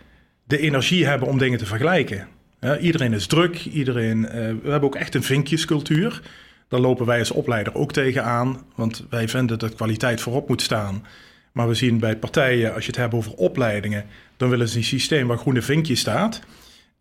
[0.43, 2.27] de energie hebben om dingen te vergelijken.
[2.79, 6.21] Iedereen is druk, iedereen, eh, we hebben ook echt een vinkjescultuur.
[6.71, 11.05] Daar lopen wij als opleider ook tegenaan, want wij vinden dat kwaliteit voorop moet staan.
[11.51, 14.05] Maar we zien bij partijen, als je het hebt over opleidingen,
[14.37, 16.41] dan willen ze een systeem waar groene vinkje staat.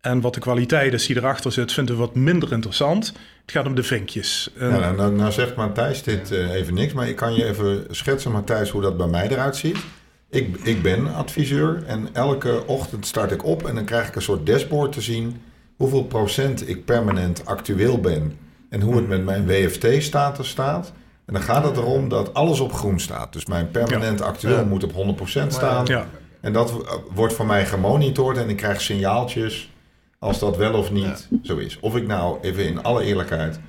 [0.01, 3.07] En wat de kwaliteit is die erachter zit, vinden we wat minder interessant.
[3.41, 4.51] Het gaat om de vinkjes.
[4.59, 8.31] Nou, nou, nou zegt Matthijs dit eh, even niks, maar ik kan je even schetsen,
[8.31, 9.77] Matthijs, hoe dat bij mij eruit ziet.
[10.29, 14.21] Ik, ik ben adviseur en elke ochtend start ik op en dan krijg ik een
[14.21, 15.41] soort dashboard te zien
[15.77, 18.40] hoeveel procent ik permanent actueel ben
[18.71, 20.91] en hoe het met mijn WFT-status staat.
[21.25, 23.33] En dan gaat het erom dat alles op groen staat.
[23.33, 24.63] Dus mijn permanent actueel Ja.
[24.63, 25.85] moet op 100% staan.
[25.85, 26.05] ja.
[26.41, 29.69] En dat eh, wordt voor mij gemonitord en ik krijg signaaltjes
[30.19, 31.77] als dat wel of niet zo is.
[31.81, 33.59] Of ik nou, even in alle eerlijkheid,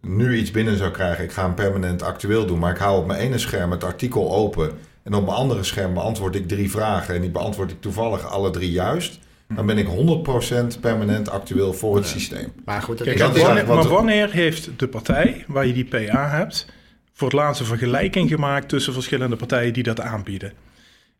[0.00, 1.24] nu iets binnen zou krijgen.
[1.24, 4.32] Ik ga hem permanent actueel doen, maar ik hou op mijn ene scherm het artikel
[4.34, 4.70] open.
[5.02, 7.14] En op mijn andere scherm beantwoord ik drie vragen.
[7.14, 9.18] En die beantwoord ik toevallig alle drie juist.
[9.54, 12.52] Dan ben ik 100% permanent actueel voor het systeem.
[12.64, 15.66] Maar goed, Kijk, is dat maar is wanneer, wat- maar wanneer heeft de partij waar
[15.66, 16.66] je die PA hebt,
[17.12, 20.52] voor het laatst een vergelijking gemaakt tussen verschillende partijen die dat aanbieden?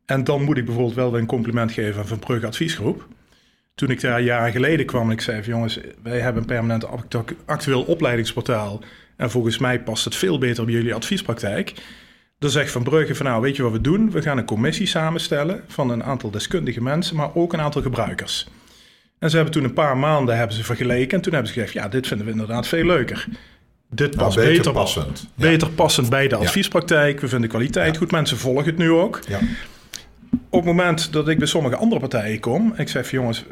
[0.06, 3.06] En dan moet ik bijvoorbeeld wel weer een compliment geven aan Van Brugge Adviesgroep.
[3.74, 6.86] Toen ik daar jaren geleden kwam en ik zei van jongens, wij hebben een permanent
[6.86, 8.80] act- actueel opleidingsportaal.
[9.16, 11.72] En volgens mij past het veel beter bij jullie adviespraktijk.
[12.40, 14.10] Dan zegt Van Brugge van nou, weet je wat we doen?
[14.10, 18.48] We gaan een commissie samenstellen van een aantal deskundige mensen, maar ook een aantal gebruikers.
[19.18, 21.16] En ze hebben toen een paar maanden hebben ze vergeleken.
[21.16, 23.26] En toen hebben ze gezegd, ja, dit vinden we inderdaad veel leuker.
[23.90, 25.28] Dit Nou, past beter, beter, passend.
[25.34, 25.48] Ja.
[25.48, 27.20] beter passend bij de adviespraktijk.
[27.20, 28.10] We vinden kwaliteit goed.
[28.10, 29.20] Mensen volgen het nu ook.
[29.28, 29.38] Ja.
[30.30, 32.74] Op het moment dat ik bij sommige andere partijen kom...
[32.76, 33.44] ik zeg van jongens,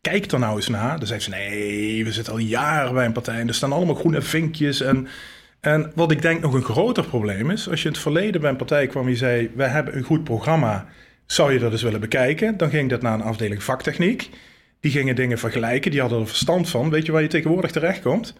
[0.00, 0.98] kijk er nou eens naar.
[0.98, 3.40] Dan zeggen ze, nee, we zitten al jaren bij een partij...
[3.40, 4.80] en er staan allemaal groene vinkjes.
[4.80, 5.08] En,
[5.66, 7.68] en wat ik denk nog een groter probleem is...
[7.70, 9.50] als je in het verleden bij een partij kwam je zei...
[9.54, 10.86] wij hebben een goed programma,
[11.26, 12.56] zou je dat eens willen bekijken?
[12.56, 14.30] Dan ging dat naar een afdeling vaktechniek...
[14.80, 16.90] Die gingen dingen vergelijken, die hadden er verstand van.
[16.90, 18.34] Weet je waar je tegenwoordig terechtkomt?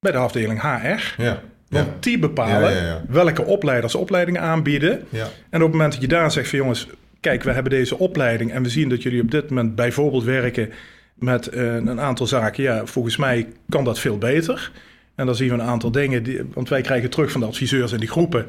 [0.00, 1.22] Bij de afdeling HR.
[1.22, 1.42] Ja.
[1.68, 1.94] Want Ja.
[2.00, 3.02] die bepalen Ja, ja, ja.
[3.08, 5.06] welke opleiders opleidingen aanbieden.
[5.08, 5.28] Ja.
[5.50, 6.86] En op het moment dat je daar zegt van jongens,
[7.20, 10.70] kijk, we hebben deze opleiding en we zien dat jullie op dit moment bijvoorbeeld werken
[11.14, 12.62] met eh, een aantal zaken.
[12.62, 14.72] Ja, volgens mij kan dat veel beter.
[15.14, 17.92] En dan zien we een aantal dingen, die, want wij krijgen terug van de adviseurs
[17.92, 18.46] en die groepen.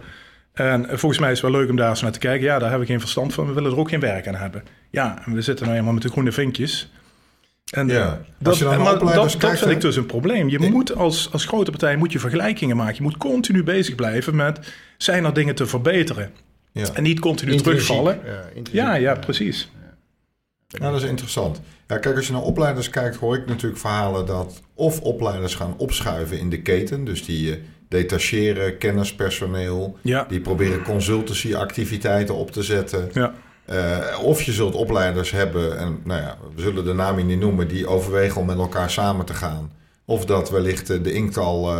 [0.53, 2.45] En eh, volgens mij is het wel leuk om daar eens naar te kijken.
[2.45, 3.47] Ja, daar hebben we geen verstand van.
[3.47, 4.63] We willen er ook geen werk aan hebben.
[4.89, 6.91] Ja, en we zitten nou eenmaal met de groene vinkjes.
[7.71, 8.05] En Ja.
[8.07, 10.49] Als dat, je dan en naar maar dat, dat vind ik dus een probleem.
[10.49, 12.95] Je Ik- moet als, als grote partij moet je vergelijkingen maken.
[12.95, 14.73] Je moet continu bezig blijven met...
[14.97, 16.31] zijn er dingen te verbeteren?
[16.71, 16.85] Ja.
[16.93, 17.85] En niet continu Intrinsiek.
[17.85, 18.19] terugvallen.
[18.71, 19.71] Ja, ja, precies.
[20.79, 21.61] Nou, dat is interessant.
[21.87, 25.73] Ja, kijk, als je naar opleiders kijkt, hoor ik natuurlijk verhalen dat of opleiders gaan
[25.77, 27.05] opschuiven in de keten.
[27.05, 29.97] Dus die eh, detacheren kennispersoneel.
[30.01, 33.09] Ja, Die proberen consultancyactiviteiten op te zetten.
[33.13, 33.33] ja,
[33.65, 37.67] Eh, of je zult opleiders hebben, en nou ja, we zullen de naam niet noemen,
[37.67, 39.71] die overwegen om met elkaar samen te gaan.
[40.05, 41.71] Of dat wellicht eh, de inkt al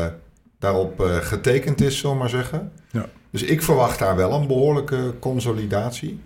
[0.59, 2.71] daarop getekend is, zullen we maar zeggen.
[2.91, 3.05] Ja.
[3.29, 6.19] Dus ik verwacht daar wel een behoorlijke consolidatie.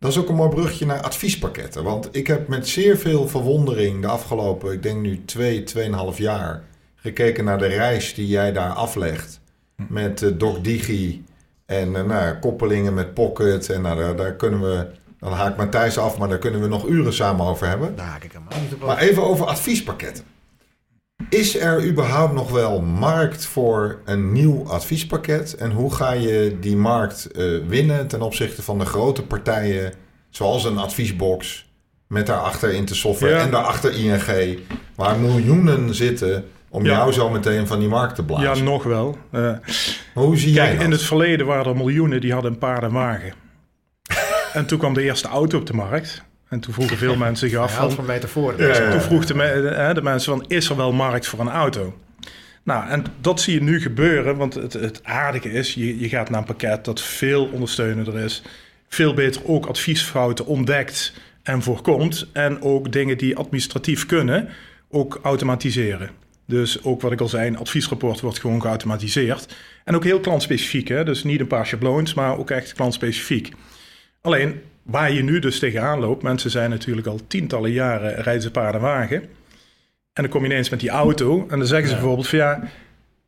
[0.00, 1.84] Dat is ook een mooi brugje naar adviespakketten.
[1.84, 6.62] Want ik heb met zeer veel verwondering de afgelopen, ik denk nu twee, tweeënhalf jaar,
[6.96, 9.40] gekeken naar de reis die jij daar aflegt.
[9.88, 11.24] Met uh, DocDigi
[11.66, 13.70] en uh, nou, koppelingen met Pocket.
[13.70, 14.86] En nou, daar, daar, kunnen we,
[15.18, 17.96] dan haak Matthijs af, maar daar kunnen we nog uren samen over hebben.
[17.96, 18.32] Daar haak ik
[18.62, 18.80] niet op.
[18.80, 20.24] Maar even over adviespakketten.
[21.30, 25.54] Is er überhaupt nog wel markt voor een nieuw adviespakket?
[25.54, 29.92] En hoe ga je die markt uh, winnen ten opzichte van de grote partijen,
[30.30, 31.70] zoals een adviesbox,
[32.06, 33.42] met daarachter Intersoftware ja.
[33.42, 34.58] en daarachter ING,
[34.94, 36.90] waar miljoenen zitten om ja.
[36.90, 38.56] jou zo meteen van die markt te blazen?
[38.56, 39.18] Ja, nog wel.
[39.32, 39.52] Uh,
[40.14, 40.84] hoe zie jij kijk, dat?
[40.84, 43.32] In het verleden waren er miljoenen die hadden een paard en wagen.
[44.52, 46.22] en toen kwam de eerste auto op de markt.
[46.50, 47.90] En toen vroegen veel mensen zich af van...
[47.90, 48.66] van metaforen.
[48.66, 51.98] Ja, ja, toen vroegen de, de, mensen van, is er wel markt voor een auto?
[52.62, 56.30] Nou, en dat zie je nu gebeuren, want het, het aardige is, je, je gaat
[56.30, 58.42] naar een pakket dat veel ondersteunender is.
[58.88, 62.26] Veel beter ook adviesfouten ontdekt en voorkomt.
[62.32, 64.48] En ook dingen die administratief kunnen,
[64.88, 66.10] ook automatiseren.
[66.46, 69.54] Dus ook wat ik al zei, een adviesrapport wordt gewoon geautomatiseerd.
[69.84, 71.04] En ook heel klantspecifiek, hè?
[71.04, 73.52] dus niet een paar schabloons, maar ook echt klantspecifiek.
[74.20, 78.50] Alleen, waar je nu dus tegenaan loopt, mensen zijn natuurlijk al tientallen jaren rijden ze
[78.50, 79.22] paard en wagen.
[80.12, 82.00] En dan kom je ineens met die auto en dan zeggen ze ja.
[82.00, 82.62] bijvoorbeeld van ja,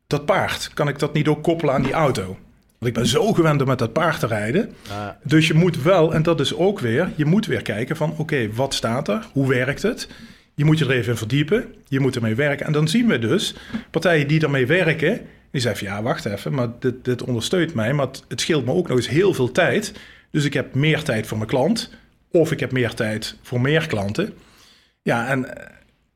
[0.07, 2.37] dat paard, kan ik dat niet ook koppelen aan die auto?
[2.83, 4.73] Want ik ben zo gewend om met dat paard te rijden.
[4.89, 5.19] Ja.
[5.23, 8.21] Dus je moet wel, en dat is ook weer, je moet weer kijken van oké,
[8.21, 9.25] okay, wat staat er?
[9.31, 10.07] Hoe werkt het?
[10.55, 11.73] Je moet je er even in verdiepen.
[11.87, 12.65] Je moet ermee werken.
[12.65, 13.55] En dan zien we dus
[13.91, 15.21] partijen die ermee werken.
[15.51, 17.93] Die zeggen van ja, wacht even, maar dit, dit ondersteunt mij.
[17.93, 19.93] Maar het scheelt me ook nog eens heel veel tijd.
[20.33, 21.89] Dus ik heb meer tijd voor mijn klant.
[22.31, 24.33] Of ik heb meer tijd voor meer klanten.
[25.01, 25.47] Ja, en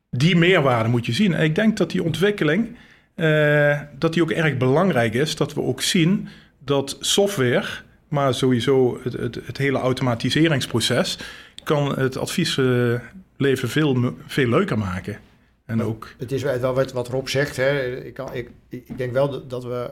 [0.10, 1.34] die meerwaarde moet je zien.
[1.34, 2.78] En ik denk dat die ontwikkeling,
[3.16, 5.36] uh, dat die ook erg belangrijk is.
[5.36, 6.28] Dat we ook zien
[6.60, 7.66] dat software,
[8.08, 11.18] maar sowieso het, het, het hele automatiseringsproces,
[11.64, 15.18] kan het adviesleven veel, veel leuker maken.
[15.66, 16.16] En ook...
[16.18, 17.56] Het is wel wat, wat Rob zegt.
[17.56, 17.96] Hè.
[17.96, 19.90] Ik, ik, ik denk wel dat we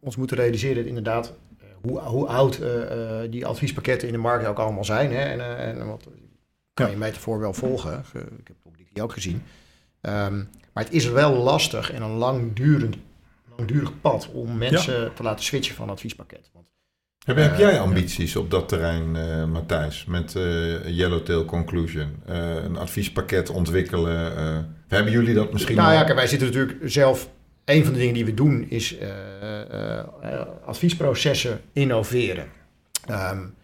[0.00, 1.34] ons moeten realiseren dat inderdaad
[1.80, 5.12] hoe, hoe oud uh, uh, die adviespakketten in de markt ook allemaal zijn.
[5.12, 5.22] Hè?
[5.22, 6.08] En, uh, en wat
[6.74, 6.92] kan ja.
[6.92, 8.04] je metafoor wel volgen.
[8.38, 8.56] Ik heb
[8.92, 9.42] die ook gezien.
[10.00, 12.96] Um, maar het is wel lastig en een langdurend,
[13.56, 15.08] langdurig pad om mensen ja.
[15.08, 16.50] te laten switchen van adviespakket.
[16.52, 16.66] Want,
[17.24, 19.10] heb, heb jij ambities op dat terrein,
[19.50, 20.32] Matthijs, met
[20.86, 22.22] Yellowtail Conclusion?
[22.26, 24.34] een adviespakket ontwikkelen?
[24.88, 26.06] hebben jullie dat misschien Nou al?
[26.06, 27.28] ja, wij zitten natuurlijk zelf
[27.70, 32.48] een van de dingen die we doen is uh, uh, uh, adviesprocessen innoveren.
[33.10, 33.54] Um,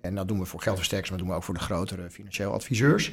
[0.00, 2.52] en dat doen we voor geldversterkers, maar dat doen we ook voor de grotere financieel
[2.52, 3.12] adviseurs.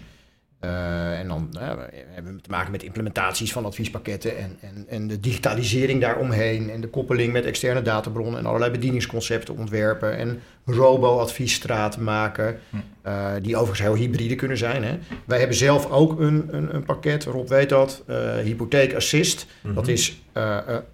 [1.20, 6.02] En dan hebben we te maken met implementaties van adviespakketten en, en, en de digitalisering
[6.02, 12.60] daaromheen en de koppeling met externe databronnen en allerlei bedieningsconcepten ontwerpen en robo-adviesstraten maken,
[13.06, 14.84] uh, die overigens heel hybride kunnen zijn.
[14.84, 14.98] Hè.
[15.26, 18.04] Wij hebben zelf ook een, een, een pakket, Rob weet dat,
[18.44, 19.46] Hypotheek Assist.
[19.46, 19.76] Mm -hmm.
[19.76, 20.22] Dat is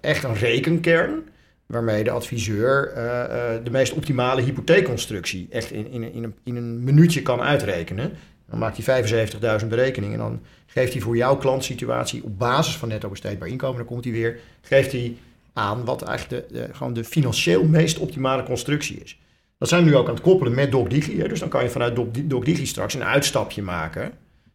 [0.00, 1.28] echt een rekenkern
[1.66, 2.92] waarmee de adviseur
[3.64, 8.12] de meest optimale hypotheekconstructie echt in, in, in, een, in een minuutje kan uitrekenen.
[8.52, 9.04] Dan maakt hij
[9.60, 13.76] 75.000 berekeningen en dan geeft hij voor jouw klantsituatie op basis van netto besteedbaar inkomen,
[13.76, 15.16] dan komt hij weer, geeft hij
[15.52, 19.18] aan wat eigenlijk de, de, gewoon de financieel meest optimale constructie is.
[19.58, 21.18] Dat zijn we nu ook aan het koppelen met DocDigi.
[21.20, 21.28] Hè?
[21.28, 24.12] Dus dan kan je vanuit DocDigi straks een uitstapje maken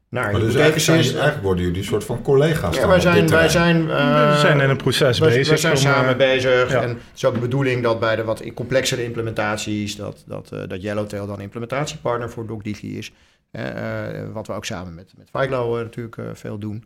[0.09, 2.75] naar maar dus eigenlijk, zijn, eigenlijk worden jullie een soort van collega's.
[2.75, 5.53] Ja, wij zijn, wij zijn, uh, we zijn in een proces wij, bezig.
[5.53, 6.71] We zijn om, samen uh, bezig.
[6.71, 6.81] ja.
[6.81, 10.59] En het is ook de bedoeling dat bij de wat complexere implementaties, dat, dat, uh,
[10.67, 13.11] dat Yellowtail dan implementatiepartner voor DocDigi is.
[13.51, 13.63] Uh,
[14.33, 16.83] wat we ook samen met, met natuurlijk veel doen.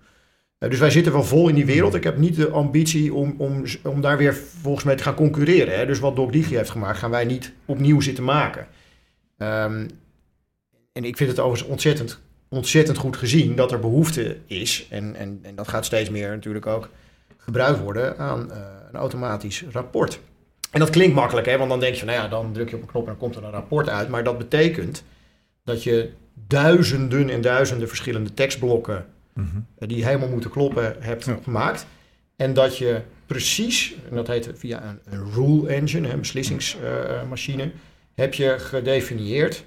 [0.57, 1.93] Dus wij zitten wel vol in die wereld.
[1.93, 5.77] Ik heb niet de ambitie om, om, om daar weer volgens mij te gaan concurreren.
[5.77, 5.85] Hè.
[5.85, 8.67] Dus wat DocDigi heeft gemaakt, gaan wij niet opnieuw zitten maken.
[9.37, 9.87] Um,
[10.91, 12.19] en ik vind het overigens ontzettend,
[12.49, 14.87] ontzettend goed gezien dat er behoefte is.
[14.89, 16.89] En, en, en dat gaat steeds meer natuurlijk ook
[17.37, 18.57] gebruikt worden aan uh,
[18.91, 20.19] een automatisch rapport.
[20.71, 22.75] En dat klinkt makkelijk, hè, want dan denk je van, nou ja, dan druk je
[22.75, 24.09] op een knop en dan komt er een rapport uit.
[24.09, 25.03] Maar dat betekent
[25.63, 26.11] dat je
[26.47, 29.65] duizenden en duizenden verschillende tekstblokken Mm-hmm.
[29.77, 31.39] die helemaal moeten kloppen, hebt ja.
[31.43, 31.85] gemaakt.
[32.35, 37.71] En dat je precies, en dat heet via een, een rule engine, een beslissingsmachine, uh,
[38.13, 39.63] heb je gedefinieerd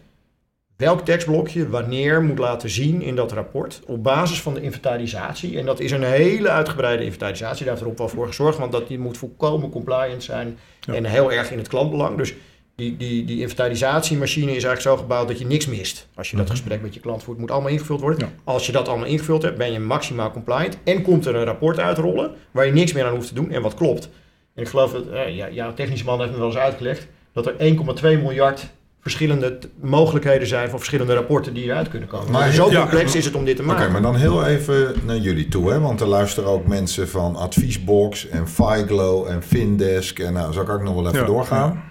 [0.76, 5.58] welk tekstblokje wanneer moet laten zien in dat rapport op basis van de inventarisatie.
[5.58, 8.88] En dat is een hele uitgebreide inventarisatie, daar heeft erop wel voor gezorgd, want dat
[8.88, 10.94] die moet volkomen compliant zijn ja.
[10.94, 12.16] en heel erg in het klantbelang.
[12.16, 12.34] Dus
[12.76, 16.08] die, die, die inventarisatiemachine is eigenlijk zo gebouwd dat je niks mist.
[16.14, 18.18] Als je dat gesprek met je klant voert, moet allemaal ingevuld worden.
[18.18, 18.32] Ja.
[18.44, 20.76] Als je dat allemaal ingevuld hebt, ben je maximaal compliant.
[20.84, 23.62] En komt er een rapport uitrollen waar je niks meer aan hoeft te doen en
[23.62, 24.08] wat klopt.
[24.54, 27.46] En ik geloof dat, eh, ja, jouw technische man heeft me wel eens uitgelegd, dat
[27.46, 28.66] er 1,2 miljard
[29.00, 32.30] verschillende mogelijkheden zijn van verschillende rapporten die eruit kunnen komen.
[32.30, 32.80] Maar- zo Ja.
[32.80, 33.92] complex is het om dit te Oké, maken.
[33.92, 35.80] maar dan heel even naar jullie toe, hè?
[35.80, 40.76] want er luisteren ook mensen van Adviesbox en Figlo en Findesk en nou, zo kan
[40.76, 41.82] ik nog wel even Ja, doorgaan.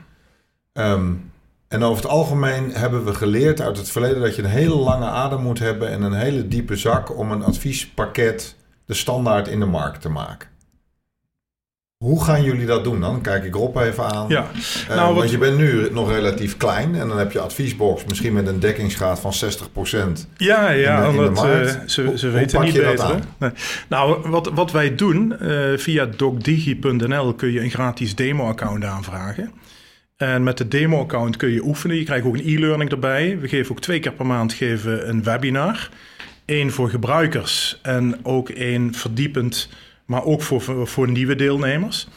[0.73, 1.11] Ehm,
[1.67, 5.05] en over het algemeen hebben we geleerd uit het verleden dat je een hele lange
[5.05, 8.55] adem moet hebben en een hele diepe zak om een adviespakket
[8.85, 10.51] de standaard in de markt te maken.
[11.97, 13.21] Hoe gaan jullie dat doen dan?
[13.21, 14.25] Kijk ik Rob even aan.
[14.29, 14.47] Ja,
[14.89, 18.33] Eh, nou, Want je bent nu nog relatief klein en dan heb je adviesbox misschien
[18.33, 20.27] met een dekkingsgraad van 60%.
[20.37, 23.19] Ja, ja, in de- in de ze, ze weten pak niet beter.
[23.37, 23.51] Nee.
[23.89, 29.51] Nou, wat, wat wij doen, eh, via docdigi.nl kun je een gratis demo-account aanvragen.
[30.23, 31.97] En met de demo-account kun je oefenen.
[31.97, 33.39] Je krijgt ook een e-learning erbij.
[33.39, 35.89] We geven ook twee keer per maand geven een webinar.
[36.45, 39.69] Eén voor gebruikers en ook één verdiepend,
[40.05, 42.07] maar ook voor, voor, nieuwe deelnemers.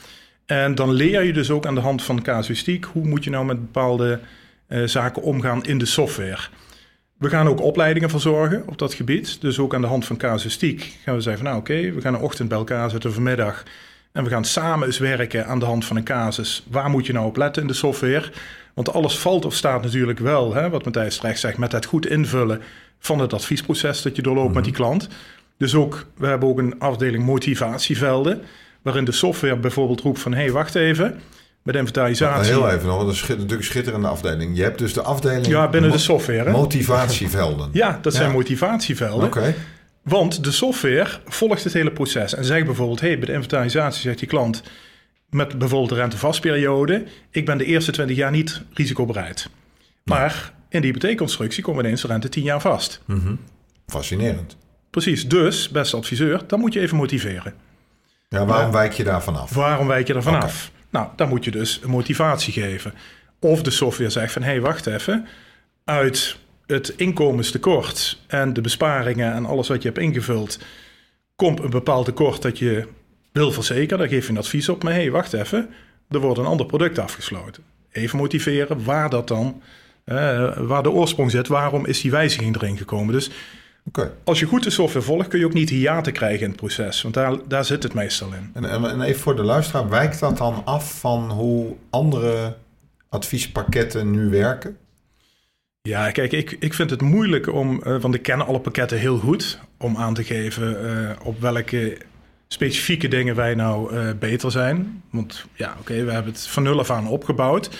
[0.45, 2.85] En dan leer je dus ook aan de hand van casuïstiek...
[2.85, 4.21] hoe moet je nou met bepaalde
[4.66, 6.40] eh, zaken omgaan in de software.
[7.19, 9.40] We gaan ook opleidingen verzorgen op dat gebied.
[9.40, 11.53] Dus ook aan de hand van casuïstiek gaan we zeggen van...
[11.53, 13.64] nou oké, we gaan een ochtend bij elkaar zitten vanmiddag...
[14.16, 16.64] en we gaan samen eens werken aan de hand van een casus.
[16.70, 18.31] Waar moet je nou op letten in de software?
[18.74, 21.59] Want alles valt of staat natuurlijk wel, hè, wat Matthijs terecht zegt...
[21.59, 22.62] met het goed invullen
[22.98, 25.09] van het adviesproces dat je doorloopt met die klant.
[25.59, 28.42] Dus ook, we hebben ook een afdeling motivatievelden...
[28.83, 30.33] waarin de software bijvoorbeeld roept van...
[30.33, 31.20] hé, hey, wacht even,
[31.62, 32.52] met inventarisatie...
[32.52, 34.57] Heel even nog, dat is natuurlijk een schitterende afdeling.
[34.57, 36.50] Je hebt dus de afdeling Ja, binnen de software, hè?
[36.50, 37.68] motivatievelden.
[37.72, 39.26] Ja, dat zijn motivatievelden.
[39.26, 39.55] Oké.
[40.09, 42.35] Want de software volgt het hele proces.
[42.35, 44.62] En zegt bijvoorbeeld, hey, bij de inventarisatie zegt die klant...
[45.31, 47.05] met bijvoorbeeld de rentevastperiode...
[47.31, 49.51] ik ben de eerste 20 jaar niet risicobereid.
[50.05, 53.01] Maar in de hypotheekconstructie komen ineens de rente 10 jaar vast.
[53.05, 53.35] Mhm.
[53.87, 54.57] Fascinerend.
[54.90, 57.55] Precies, dus, beste adviseur, dan moet je even motiveren.
[58.29, 59.55] Ja, waarom wijk je daarvan af?
[59.55, 60.29] Waarom wijk je er Oké.
[60.31, 60.71] vanaf?
[60.90, 62.95] Nou, dan moet je dus een motivatie geven.
[63.40, 65.27] Of de software zegt van, hé, hey, wacht even.
[65.85, 70.59] Uit het inkomenstekort en de besparingen en alles wat je hebt ingevuld...
[71.37, 72.87] komt een bepaald tekort dat je
[73.33, 73.98] wil verzekeren.
[73.98, 74.83] Daar geef je een advies op.
[74.83, 75.68] Maar hé, hey, wacht even.
[76.09, 77.62] Er wordt een ander product afgesloten.
[77.92, 79.62] Even motiveren waar dat dan...
[80.57, 81.48] waar de oorsprong zit.
[81.48, 83.14] Waarom is die wijziging erin gekomen?
[83.14, 83.31] Dus
[84.24, 85.29] als je goed de software volgt...
[85.29, 87.02] kun je ook niet hiaten krijgen in het proces.
[87.02, 88.50] Want daar, daar zit het meestal in.
[88.55, 92.57] En, en even voor de luisteraar, wijkt dat dan af van hoe andere
[93.09, 94.76] adviespakketten nu werken?
[95.87, 99.18] Ja, kijk, ik, ik vind het moeilijk om, eh, want ik ken alle pakketten heel
[99.18, 101.99] goed, om aan te geven eh, op welke
[102.49, 105.03] specifieke dingen wij nou eh, beter zijn.
[105.11, 107.70] Want ja, oké, we hebben het van nul af aan opgebouwd.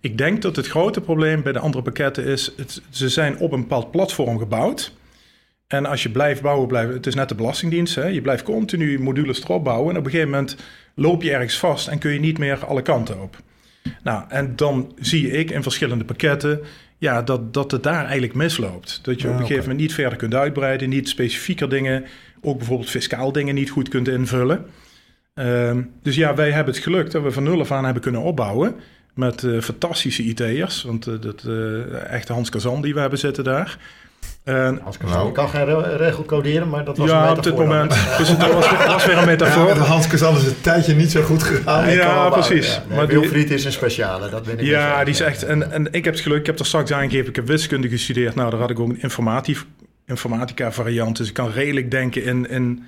[0.00, 3.52] Ik denk dat het grote probleem bij de andere pakketten is, het, ze zijn op
[3.52, 4.92] een bepaald platform gebouwd.
[5.66, 9.00] En als je blijft bouwen, blijft, het is net de Belastingdienst, hè, je blijft continu
[9.00, 9.90] modules erop bouwen.
[9.90, 10.56] En op een gegeven moment
[10.94, 13.36] loop je ergens vast en kun je niet meer alle kanten op.
[14.02, 16.60] Nou, en dan zie ik in verschillende pakketten
[17.00, 19.00] ja, dat, dat het daar eigenlijk misloopt.
[19.02, 22.04] Dat je Ja, op een gegeven moment niet verder kunt uitbreiden, niet specifieker dingen,
[22.40, 24.66] ook bijvoorbeeld fiscaal dingen niet goed kunt invullen.
[25.34, 28.20] Ehm, dus ja, wij hebben het geluk dat we van nul af aan hebben kunnen
[28.20, 28.74] opbouwen
[29.14, 30.82] met eh, fantastische IT'ers.
[30.82, 33.78] Want eh, dat eh echte Hans Kazan die we hebben zitten daar.
[34.50, 35.28] En Als ik, Nou.
[35.28, 37.90] ik kan geen re- regel coderen, maar dat was een ja, op dit metafoor moment.
[38.18, 39.66] Dus het was, was weer een metafoor.
[39.66, 41.90] Ja, Hans Kazan is het een tijdje niet zo goed gegaan.
[41.92, 42.74] Ja, precies.
[42.74, 42.82] Ja.
[42.88, 45.42] Nee, Maar die- Wilfried is een speciale, dat ben ik Ja, die is echt.
[45.44, 48.34] En, en ik heb het geluk, ik heb er straks aangegeven, ik heb wiskunde gestudeerd.
[48.34, 49.66] Nou, daar had ik ook een informatief,
[50.06, 51.16] informatica variant.
[51.16, 52.82] Dus ik kan redelijk denken in, in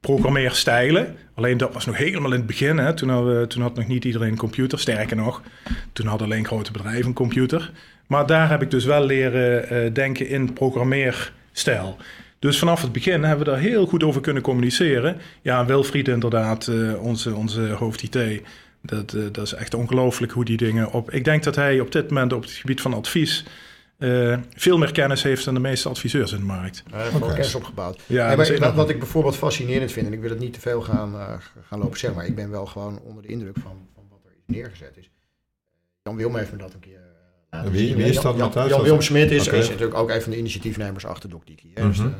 [0.00, 1.16] programmeerstijlen.
[1.34, 2.78] Alleen dat was nog helemaal in het begin.
[2.78, 2.94] Hè.
[2.94, 4.78] Toen, hadden we, toen had nog niet iedereen een computer.
[4.78, 5.42] Sterker nog,
[5.92, 7.72] toen hadden alleen grote bedrijven een computer.
[8.06, 11.96] Maar daar heb ik dus wel leren eh, denken in programmeerstijl.
[12.38, 15.16] Dus vanaf het begin hebben we daar heel goed over kunnen communiceren.
[15.42, 18.42] Ja, en Wilfried inderdaad, eh, onze, onze hoofd IT...
[18.86, 21.10] Dat, eh, dat is echt ongelooflijk hoe die dingen op.
[21.10, 23.44] Ik denk dat hij op dit moment op het gebied van advies
[23.98, 26.82] eh, veel meer kennis heeft dan de meeste adviseurs in de markt.
[26.90, 27.26] Hij heeft Oké.
[27.26, 28.00] kennis opgebouwd.
[28.06, 31.14] Ja, maar wat, ik bijvoorbeeld fascinerend vind, en ik wil het niet te veel gaan,
[31.14, 31.34] eh,
[31.68, 34.30] gaan lopen zeggen, maar ik ben wel gewoon onder de indruk van, van wat er
[34.36, 34.96] is neergezet.
[34.96, 35.10] Is.
[36.02, 37.00] Jan Wilm heeft me dat een keer
[37.64, 37.96] eh, Wie- zien.
[37.96, 38.68] wie is Jan- dat, Jan, Matthijs?
[38.68, 41.70] Jan Dat- Wilm Smit is, is natuurlijk ook een van de initiatiefnemers achter DocDiki.
[41.74, 42.10] Dus, eh, de-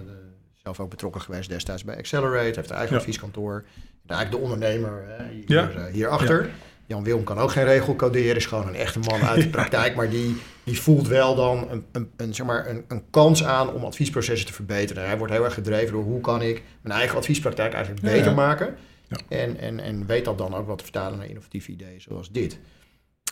[0.62, 3.00] zelf ook betrokken geweest destijds bij Accelerate, heeft een eigen Ja.
[3.00, 3.64] advieskantoor.
[4.06, 5.70] En eigenlijk de ondernemer hè, hier, Ja.
[5.70, 6.50] eh, hierachter.
[6.86, 9.94] Jan Wilm kan ook geen regel coderen, is gewoon een echte man uit de praktijk,
[9.94, 13.72] maar die, die voelt wel dan een, een, een, zeg maar een, een kans aan
[13.72, 15.04] om adviesprocessen te verbeteren.
[15.06, 18.74] Hij wordt heel erg gedreven door hoe kan ik mijn eigen adviespraktijk eigenlijk beter maken.
[19.08, 19.16] Ja.
[19.28, 22.58] En, en, en weet dat dan ook wat te vertalen naar innovatieve ideeën zoals dit.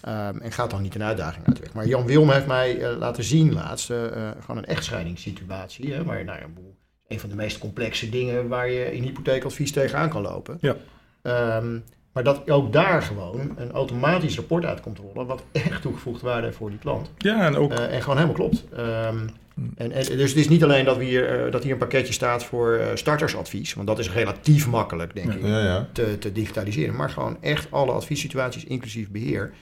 [0.02, 1.72] Ehm, en gaat dan niet een uitdaging uit de weg.
[1.72, 5.92] Maar Jan Wilm heeft mij eh, laten zien laatst eh, eh, gewoon een echtscheidingssituatie.
[5.92, 6.76] Hè, waar, nou, ja, boel-
[7.08, 10.58] een van de meest complexe dingen waar je in hypotheekadvies tegenaan kan lopen.
[10.60, 10.76] Ja.
[11.22, 11.78] Ehm,
[12.12, 16.44] Maar dat ook daar gewoon een automatisch rapport uit komt rollen, wat echt toegevoegde waarde
[16.44, 17.10] heeft voor die klant.
[17.18, 17.72] Ja, en ook...
[17.72, 18.64] Uh, en gewoon helemaal klopt.
[18.78, 19.30] Um,
[19.76, 22.12] en, en, dus het is niet alleen dat, we hier, uh, dat hier een pakketje
[22.12, 25.88] staat voor uh, startersadvies, want dat is relatief makkelijk, denk ik, Ja, ja.
[25.92, 26.96] Te, te digitaliseren.
[26.96, 29.52] Maar gewoon echt alle adviessituaties, inclusief beheer.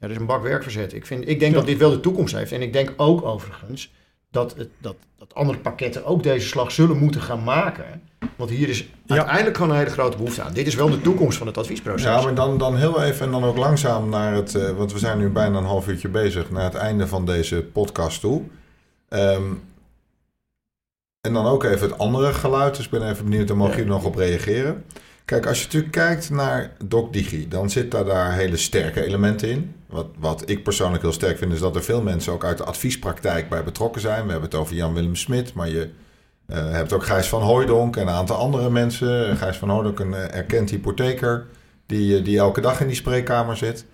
[0.00, 0.92] Ja, dat is een bak werk verzet.
[0.92, 2.52] Ik, vind, ik denk dat dit wel de toekomst heeft.
[2.52, 3.92] En ik denk ook overigens
[4.30, 8.02] dat, het, dat, dat andere pakketten ook deze slag zullen moeten gaan maken.
[8.36, 10.52] Want hier is uiteindelijk gewoon een hele grote behoefte aan.
[10.52, 12.02] Dit is wel de toekomst van het adviesproces.
[12.02, 14.54] Ja, maar dan, dan heel even en dan ook langzaam naar het...
[14.54, 16.50] Uh, want we zijn nu bijna een half uurtje bezig...
[16.50, 18.42] naar het einde van deze podcast toe.
[19.08, 19.62] Um,
[21.20, 22.76] en dan ook even het andere geluid.
[22.76, 24.84] Dus ik ben even benieuwd, daar mogen jullie nog op reageren.
[25.30, 29.74] Kijk, als je natuurlijk kijkt naar DocDigi, dan zit daar, daar hele sterke elementen in.
[29.86, 32.64] Wat, wat ik persoonlijk heel sterk vind, is dat er veel mensen ook uit de
[32.64, 34.24] adviespraktijk bij betrokken zijn.
[34.24, 35.90] We hebben het over Jan-Willem Smit, maar je
[36.46, 39.36] uh, hebt ook Gijs van Hooijdonk en een aantal andere mensen.
[39.36, 41.46] Gijs van Hooijdonk, een uh, erkend hypotheker,
[41.86, 43.84] die, die elke dag in die spreekkamer zit.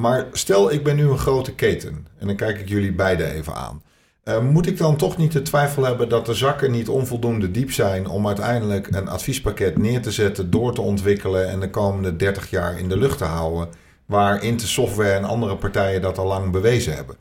[0.00, 3.54] Maar stel, ik ben nu een grote keten en dan kijk ik jullie beiden even
[3.54, 3.82] aan.
[4.28, 7.72] Uh, moet ik dan toch niet de twijfel hebben dat de zakken niet onvoldoende diep
[7.72, 12.50] zijn om uiteindelijk een adviespakket neer te zetten, door te ontwikkelen en de komende 30
[12.50, 13.68] jaar in de lucht te houden,
[14.06, 17.16] waar Inte Software en andere partijen dat al lang bewezen hebben?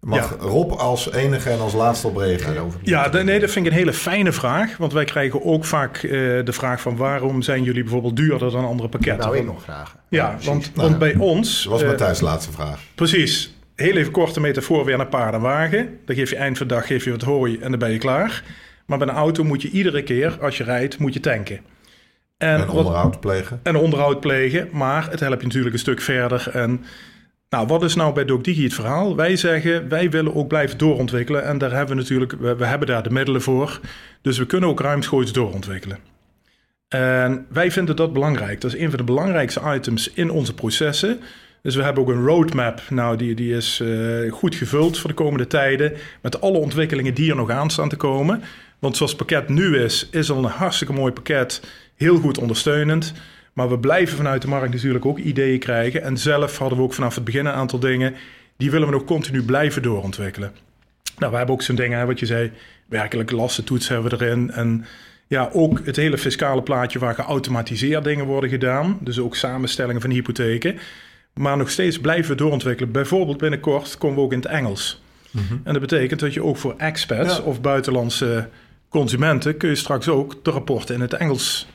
[0.00, 0.46] Mag ja.
[0.46, 2.72] Rob als enige en als laatste op reageren?
[2.82, 4.76] Ja, de, nee, dat vind ik een hele fijne vraag.
[4.76, 6.10] Want wij krijgen ook vaak uh,
[6.44, 9.24] de vraag van waarom zijn jullie bijvoorbeeld duurder dan andere pakketten?
[9.24, 9.98] Nou, ik nog vragen.
[10.08, 11.62] Ja, ja want, nou, want bij ons...
[11.62, 12.80] Dat was Matthijs' uh, laatste vraag.
[12.94, 15.98] Precies heel even korte metafoor weer naar paard en wagen.
[16.04, 17.98] Dan geef je eind van de dag geef je wat hooi en dan ben je
[17.98, 18.42] klaar.
[18.86, 21.60] Maar bij een auto moet je iedere keer als je rijdt, moet je tanken.
[22.36, 23.60] En, en onderhoud plegen.
[23.62, 26.50] En onderhoud plegen, maar het helpt je natuurlijk een stuk verder.
[26.52, 26.84] En
[27.48, 29.16] nou, wat is nou bij DocDigi het verhaal?
[29.16, 31.44] Wij zeggen, wij willen ook blijven doorontwikkelen.
[31.44, 33.80] En daar hebben we natuurlijk, we, we hebben daar de middelen voor.
[34.22, 35.98] Dus we kunnen ook ruimschoots doorontwikkelen.
[36.88, 38.60] En wij vinden dat belangrijk.
[38.60, 41.20] Dat is een van de belangrijkste items in onze processen.
[41.62, 42.82] Dus we hebben ook een roadmap.
[42.90, 45.92] Nou, die, die is uh, goed gevuld voor de komende tijden.
[46.20, 48.42] Met alle ontwikkelingen die er nog aan staan te komen.
[48.78, 51.62] Want zoals het pakket nu is, is al een hartstikke mooi pakket.
[51.96, 53.12] Heel goed ondersteunend.
[53.52, 56.02] Maar we blijven vanuit de markt natuurlijk ook ideeën krijgen.
[56.02, 58.14] En zelf hadden we ook vanaf het begin een aantal dingen.
[58.56, 60.52] Die willen we nog continu blijven doorontwikkelen.
[61.18, 62.50] Nou, we hebben ook zo'n dingen, wat je zei.
[62.86, 64.50] Werkelijk lastentoets hebben we erin.
[64.50, 64.84] En
[65.26, 68.98] ja, ook het hele fiscale plaatje waar geautomatiseerd dingen worden gedaan.
[69.00, 70.78] Dus ook samenstellingen van hypotheken.
[71.34, 72.92] Maar nog steeds blijven we doorontwikkelen.
[72.92, 75.02] Bijvoorbeeld binnenkort komen we ook in het Engels.
[75.30, 75.60] Mm -hmm.
[75.64, 77.42] En dat betekent dat je ook voor expats ja.
[77.42, 78.48] of buitenlandse
[78.88, 79.56] consumenten...
[79.56, 81.68] kun je straks ook de rapporten in het Engels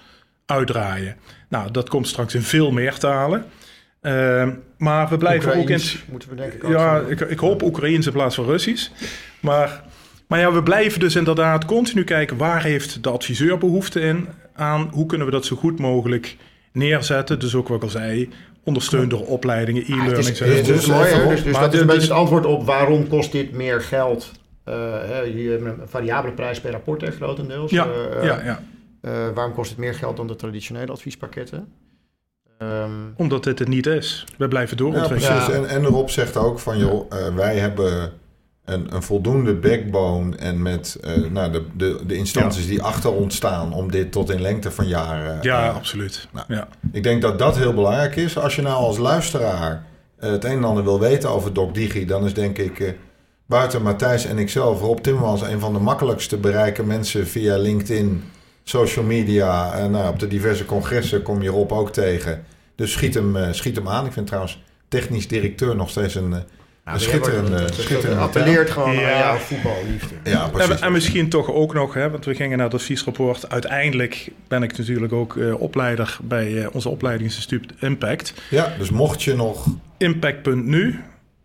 [0.45, 1.15] uitdraaien.
[1.49, 3.45] Nou, dat komt straks in veel meer talen.
[4.01, 5.81] Uh, maar we blijven ook in...
[6.09, 6.69] moeten we denken.
[6.69, 8.89] Ja, ik, ik hoop Oekraïens in plaats van Russisch.
[9.39, 9.83] Maar,
[10.27, 12.37] maar ja, we blijven dus inderdaad continu kijken...
[12.37, 14.89] waar heeft de adviseur behoefte in aan...
[14.91, 16.37] hoe kunnen we dat zo goed mogelijk
[16.71, 17.39] neerzetten.
[17.39, 18.29] Dus ook wat ik al zei,
[18.67, 20.41] ondersteund door opleidingen, e-learning.
[20.41, 21.27] Ah, is mooi, hè?
[21.27, 24.31] dus, dus dat is een beetje het antwoord op waarom kost dit meer geld.
[24.65, 24.73] Uh,
[25.35, 27.71] je hebt een variabele prijs per rapport, hè, grotendeels.
[27.71, 28.63] Ja, uh, ja, ja.
[29.01, 31.67] Uh, waarom kost het meer geld dan de traditionele adviespakketten?
[32.61, 34.25] Um, Omdat dit het niet is.
[34.37, 35.35] We blijven doorontwikkelen.
[35.35, 35.69] Ja, precies.
[35.69, 38.11] En, en Rob zegt ook van, joh, wij hebben
[38.67, 42.69] een, een voldoende backbone en met uh, nou, de, de, de instanties ja.
[42.69, 45.37] die achter ons staan om dit tot in lengte van jaren.
[45.41, 46.27] Ja, uh, absoluut.
[46.33, 46.67] Nou, ja.
[46.91, 48.37] Ik denk dat dat heel belangrijk is.
[48.37, 49.85] Als je nou als luisteraar
[50.19, 52.95] uh, het een en ander wil weten over DocDigi, dan is denk ik
[53.45, 58.23] buiten Matthijs en ikzelf Rob Timmermans een van de makkelijkst te bereiken mensen via LinkedIn,
[58.63, 59.87] social media.
[59.87, 62.43] nou, op de diverse congressen kom je Rob ook tegen.
[62.75, 64.05] Dus schiet hem, schiet hem aan.
[64.05, 66.35] Ik vind trouwens technisch directeur nog steeds een
[66.87, 69.11] nou, schitterende, schitterende appelleert gewoon ja.
[69.13, 70.15] aan jouw voetballiefde.
[70.23, 70.75] Ja, precies.
[70.75, 73.49] En, en, misschien toch ook nog, hè, want we gingen naar het adviesrapport.
[73.49, 78.33] Uiteindelijk ben ik natuurlijk ook uh, opleider bij uh, onze opleidingsinstituut Impact.
[78.49, 79.67] Ja, dus mocht je nog...
[79.97, 80.99] Impact.nu,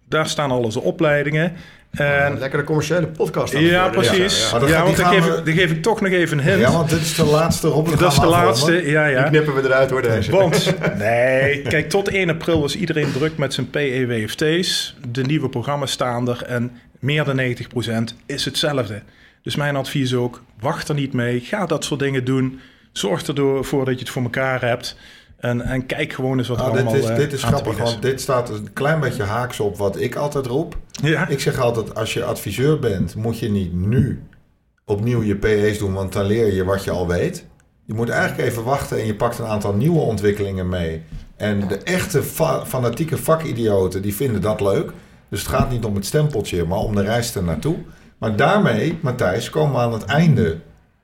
[0.08, 1.52] daar staan al onze opleidingen.
[1.92, 3.58] En, lekkere commerciële podcast.
[3.58, 4.50] Ja, precies.
[4.50, 4.66] Ja, ja.
[4.66, 5.36] ja want dan, geef, we...
[5.36, 6.60] ik, dan geef ik toch nog even een hint.
[6.60, 7.98] Ja, want dit is de laatste Rob.
[7.98, 9.20] Dat is de laatste, ja, ja.
[9.20, 10.30] Die knippen we eruit hoor, deze.
[10.30, 14.96] Want, nee, kijk, tot 1 april was iedereen druk met zijn PEWFT's.
[15.08, 17.40] De nieuwe programma's staan er en meer dan
[18.12, 19.02] 90% is hetzelfde.
[19.42, 21.40] Dus mijn advies ook, wacht er niet mee.
[21.40, 22.60] Ga dat soort dingen doen.
[22.92, 24.96] Zorg ervoor dat je het voor elkaar hebt.
[25.42, 28.02] En, en kijk gewoon eens wat nou, er allemaal dit is, dit is grappig, want
[28.02, 30.76] dit staat een klein beetje haaks op wat ik altijd roep.
[31.02, 31.28] Ja.
[31.28, 34.22] Ik zeg altijd, als je adviseur bent, moet je niet nu
[34.84, 37.46] opnieuw je PE's doen, want dan leer je wat je al weet.
[37.84, 41.02] Je moet eigenlijk even wachten en je pakt een aantal nieuwe ontwikkelingen mee.
[41.36, 44.92] En de echte fa fanatieke vakidioten, die vinden dat leuk.
[45.28, 47.76] Dus het gaat niet om het stempeltje, maar om de reis er naartoe.
[48.18, 50.58] Maar daarmee, Matthijs, komen we aan het einde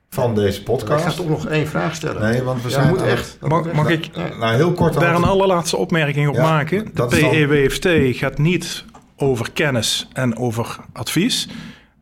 [0.09, 1.03] van deze Ik podcast.
[1.05, 2.21] ga toch nog één vraag stellen.
[2.21, 3.37] Nee, want we Ja, zijn moet echt.
[3.41, 3.75] Mag- moet echt.
[3.75, 4.37] mag Ja, ik-.
[4.39, 6.85] Nou, heel kort Daar een allerlaatste opmerking op Ja, maken.
[6.85, 7.87] De dat is dan- PEWFT
[8.17, 8.85] gaat niet
[9.17, 11.47] over kennis en over advies.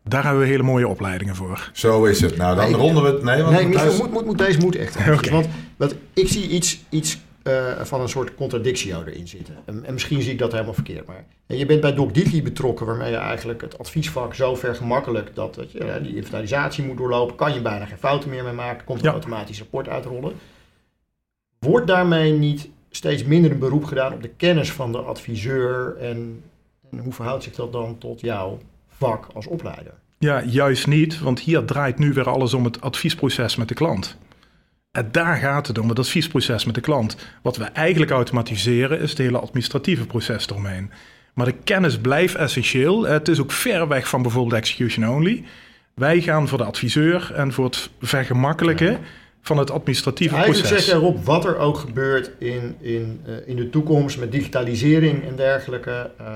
[0.04, 1.70] Daar hebben we hele mooie opleidingen voor.
[1.72, 2.36] Zo is het.
[2.36, 3.22] Nou, dan Nee, ronden we het.
[3.22, 5.04] Nee, want Nee, Michiel, thuis- moet, moet, moet, deze moet echt.
[5.30, 9.54] Want wat, ik zie iets, iets eh, van een soort contradictio erin zitten.
[9.64, 11.06] En, en misschien zie ik dat helemaal verkeerd.
[11.06, 15.72] Maar je bent bij Doc betrokken, waarmee je eigenlijk het adviesvak zo vergemakkelijk dat, dat
[15.72, 17.36] je die inventarisatie moet doorlopen.
[17.36, 18.84] Kan je bijna geen fouten meer mee maken.
[18.84, 19.06] Komt Ja.
[19.06, 20.32] een automatisch rapport uitrollen.
[21.58, 25.96] Wordt daarmee niet steeds minder een beroep gedaan op de kennis van de adviseur?
[26.00, 26.42] En,
[26.90, 29.92] en hoe verhoudt zich dat dan tot jouw vak als opleider?
[30.18, 34.16] Ja, juist niet, want hier draait nu weer alles om het adviesproces met de klant.
[34.98, 37.16] En daar gaat het om, het adviesproces met de klant.
[37.42, 40.90] Wat we eigenlijk automatiseren is het hele administratieve proces eromheen.
[41.34, 43.06] Maar de kennis blijft essentieel.
[43.06, 45.44] Het is ook ver weg van bijvoorbeeld execution only.
[45.94, 48.98] Wij gaan voor de adviseur en voor het vergemakkelijken
[49.40, 50.86] van het administratieve Eigenlijk proces.
[50.86, 55.28] zeg jij Rob, wat er ook gebeurt in, in, eh, in de toekomst met digitalisering
[55.28, 56.26] en dergelijke, eh,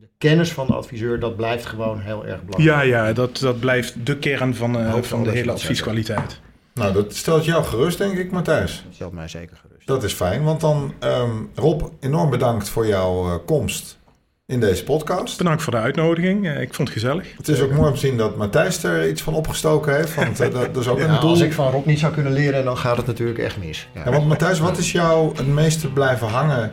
[0.00, 2.86] de kennis van de adviseur, dat blijft gewoon heel erg belangrijk.
[2.86, 6.40] Ja, ja dat, dat blijft de kern van, eh, van de hele advieskwaliteit.
[6.78, 8.82] Nou, dat stelt jou gerust, denk ik, Matthijs.
[8.86, 9.86] Dat stelt mij zeker gerust.
[9.86, 13.98] Dat is fijn, want dan, ehm, Rob, enorm bedankt voor jouw eh, komst
[14.46, 15.38] in deze podcast.
[15.38, 16.46] Bedankt voor de uitnodiging.
[16.46, 17.36] Eh, Ik vond het gezellig.
[17.36, 20.40] Het is ook mooi om te zien dat Matthijs er iets van opgestoken heeft, want
[20.40, 21.30] eh, dat, dat is ook Ja, een doel.
[21.30, 23.88] als ik van Rob niet zou kunnen leren, dan gaat het natuurlijk echt mis.
[23.94, 24.02] Ja.
[24.04, 26.72] Ja, want Matthijs, wat is jou het meeste blijven hangen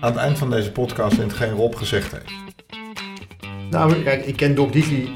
[0.00, 2.32] aan het eind van deze podcast in hetgeen Rob gezegd heeft?
[3.70, 5.10] Nou, kijk, ik ken Doc Digi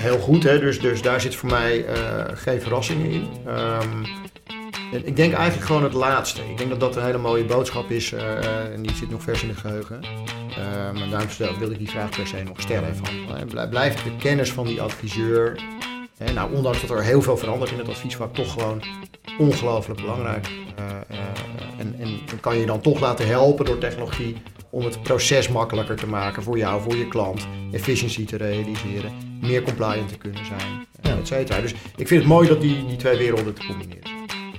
[0.00, 3.28] heel goed, hè, dus, dus daar zit voor mij eh, geen verrassingen in.
[3.46, 4.04] Ehm,
[5.04, 6.40] ik denk eigenlijk gewoon het laatste.
[6.50, 9.22] Ik denk dat dat een hele mooie boodschap is eh, eh, en die zit nog
[9.22, 10.02] vers in het geheugen.
[10.56, 12.96] Ehm, en daarom wil ik die vraag per se nog stellen.
[12.96, 15.60] Van, blij- blijft de kennis van die adviseur,
[16.16, 18.82] hè, nou, ondanks dat er heel veel verandert in het adviesvak, toch gewoon
[19.38, 20.48] ongelooflijk belangrijk.
[21.78, 24.36] En, en, en kan je dan toch laten helpen door technologie
[24.70, 29.62] om het proces makkelijker te maken voor jou, voor je klant, efficiëntie te realiseren, meer
[29.62, 31.16] compliant te kunnen zijn, Ja.
[31.20, 31.60] et cetera.
[31.60, 34.10] Dus ik vind het mooi dat die, die twee werelden te combineren.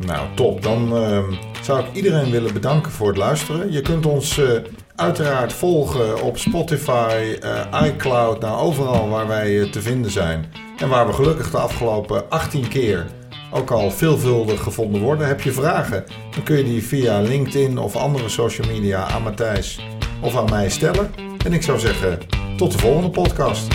[0.06, 0.62] Nou, top.
[0.62, 3.72] Dan ehm, zou ik iedereen willen bedanken voor het luisteren.
[3.72, 4.50] Je kunt ons eh,
[4.96, 10.52] uiteraard volgen op Spotify, eh, iCloud, nou overal waar wij eh, te vinden zijn.
[10.78, 13.06] En waar we gelukkig de afgelopen 18 keer
[13.52, 15.28] ook al veelvuldig gevonden worden.
[15.28, 16.06] Heb je vragen,
[16.36, 19.80] dan kun je die via LinkedIn of andere social media aan Matthijs
[20.22, 21.12] of aan mij stellen.
[21.46, 22.20] En ik zou zeggen,
[22.58, 23.68] tot de volgende podcast.